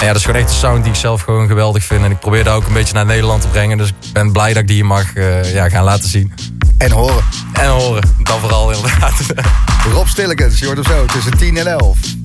ja, 0.00 0.06
dat 0.06 0.16
is 0.16 0.24
gewoon 0.24 0.40
echt 0.40 0.50
een 0.50 0.56
sound 0.56 0.82
die 0.82 0.92
ik 0.92 0.98
zelf 0.98 1.22
gewoon 1.22 1.46
geweldig 1.46 1.84
vind. 1.84 2.04
En 2.04 2.10
ik 2.10 2.18
probeer 2.18 2.44
dat 2.44 2.54
ook 2.54 2.66
een 2.66 2.72
beetje 2.72 2.94
naar 2.94 3.06
Nederland 3.06 3.40
te 3.40 3.48
brengen. 3.48 3.78
Dus 3.78 3.88
ik 3.88 4.12
ben 4.12 4.32
blij 4.32 4.52
dat 4.52 4.62
ik 4.62 4.66
die 4.66 4.76
hier 4.76 4.86
mag 4.86 5.14
eh, 5.14 5.52
ja, 5.52 5.68
gaan 5.68 5.84
laten 5.84 6.08
zien. 6.08 6.32
En 6.82 6.90
horen. 6.90 7.24
En 7.52 7.68
horen. 7.68 8.02
Dan 8.22 8.40
vooral 8.40 8.72
inderdaad. 8.72 9.12
Rob 9.92 10.06
Stillekens, 10.06 10.58
je 10.58 10.64
hoort 10.64 10.86
hem 10.86 10.96
zo 10.96 11.04
tussen 11.04 11.36
10 11.38 11.56
en 11.56 11.66
11. 11.66 12.21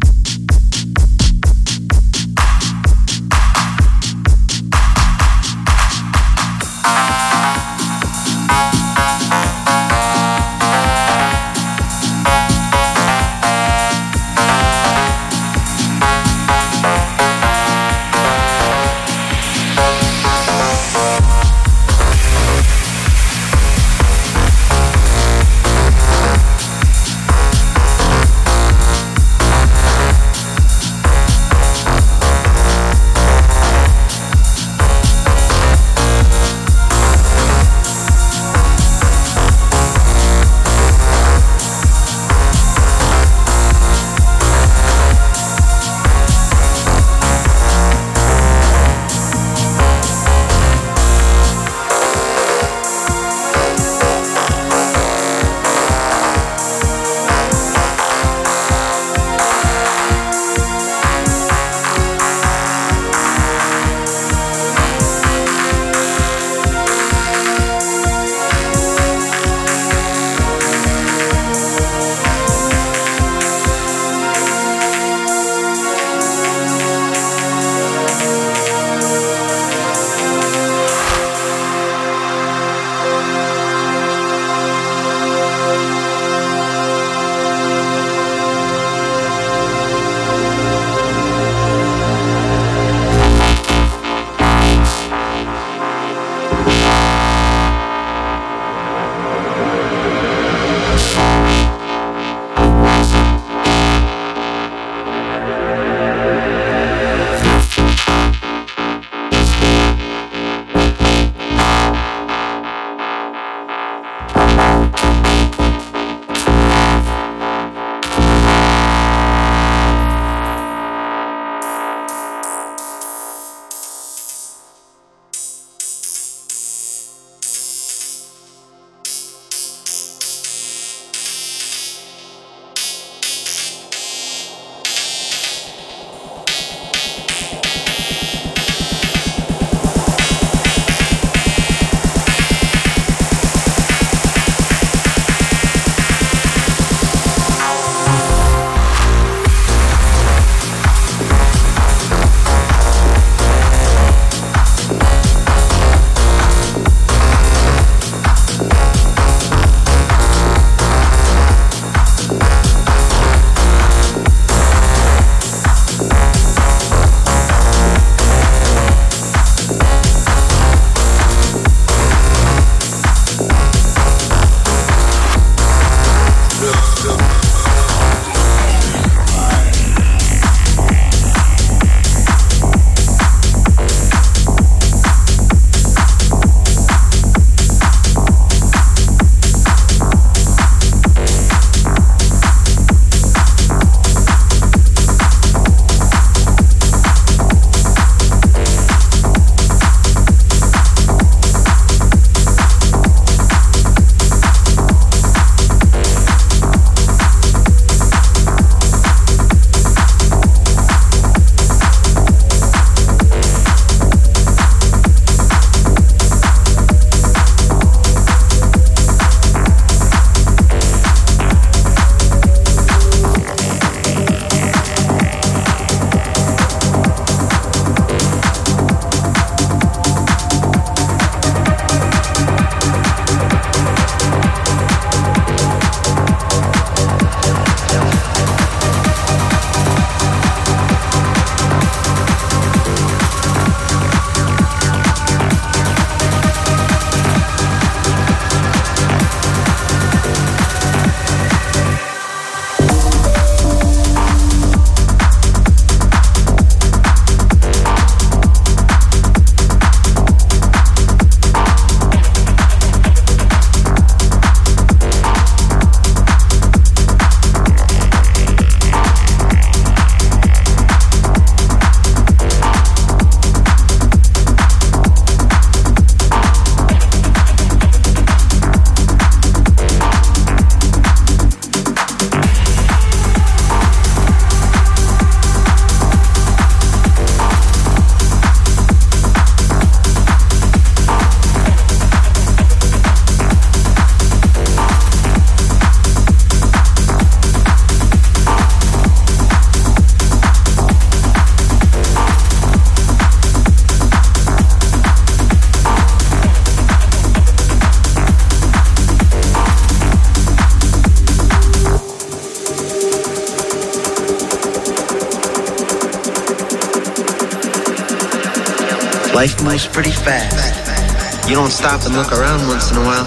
Life 319.37 319.61
moves 319.63 319.85
pretty 319.85 320.09
fast. 320.09 321.47
You 321.47 321.53
don't 321.53 321.69
stop 321.69 322.03
and 322.07 322.15
look 322.15 322.31
around 322.31 322.67
once 322.67 322.89
in 322.89 322.97
a 322.97 323.01
while. 323.01 323.23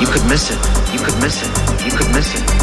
You 0.00 0.06
could 0.06 0.24
miss 0.28 0.48
it. 0.48 0.58
You 0.92 1.04
could 1.04 1.20
miss 1.20 1.42
it. 1.42 1.84
You 1.84 1.90
could 1.90 2.14
miss 2.14 2.40
it. 2.40 2.53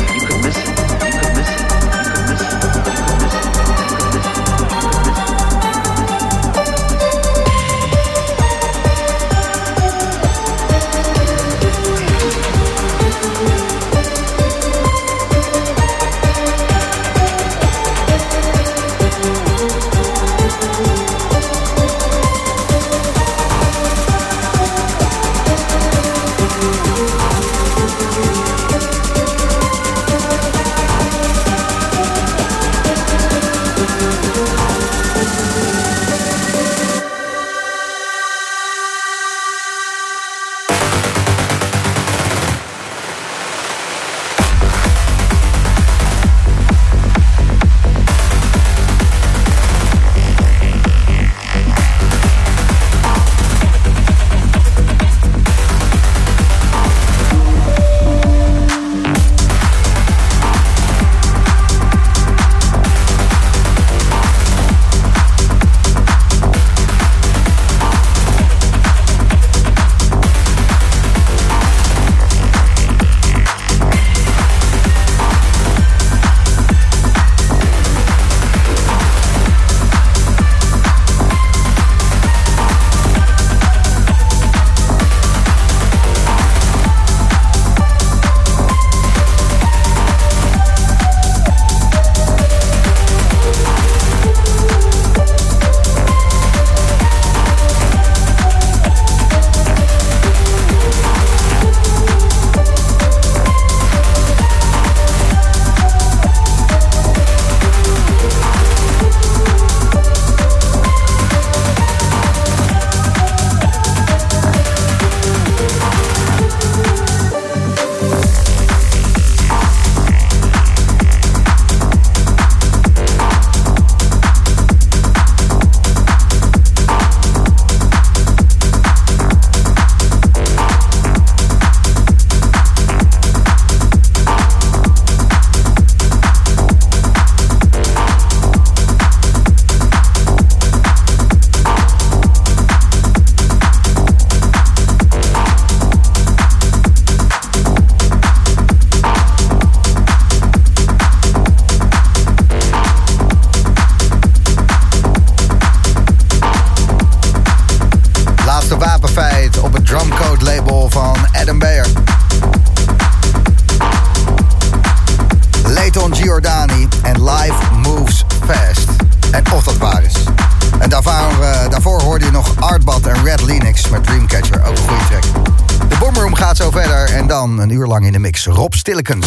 Rob 178.61 178.75
Stillekens. 178.75 179.25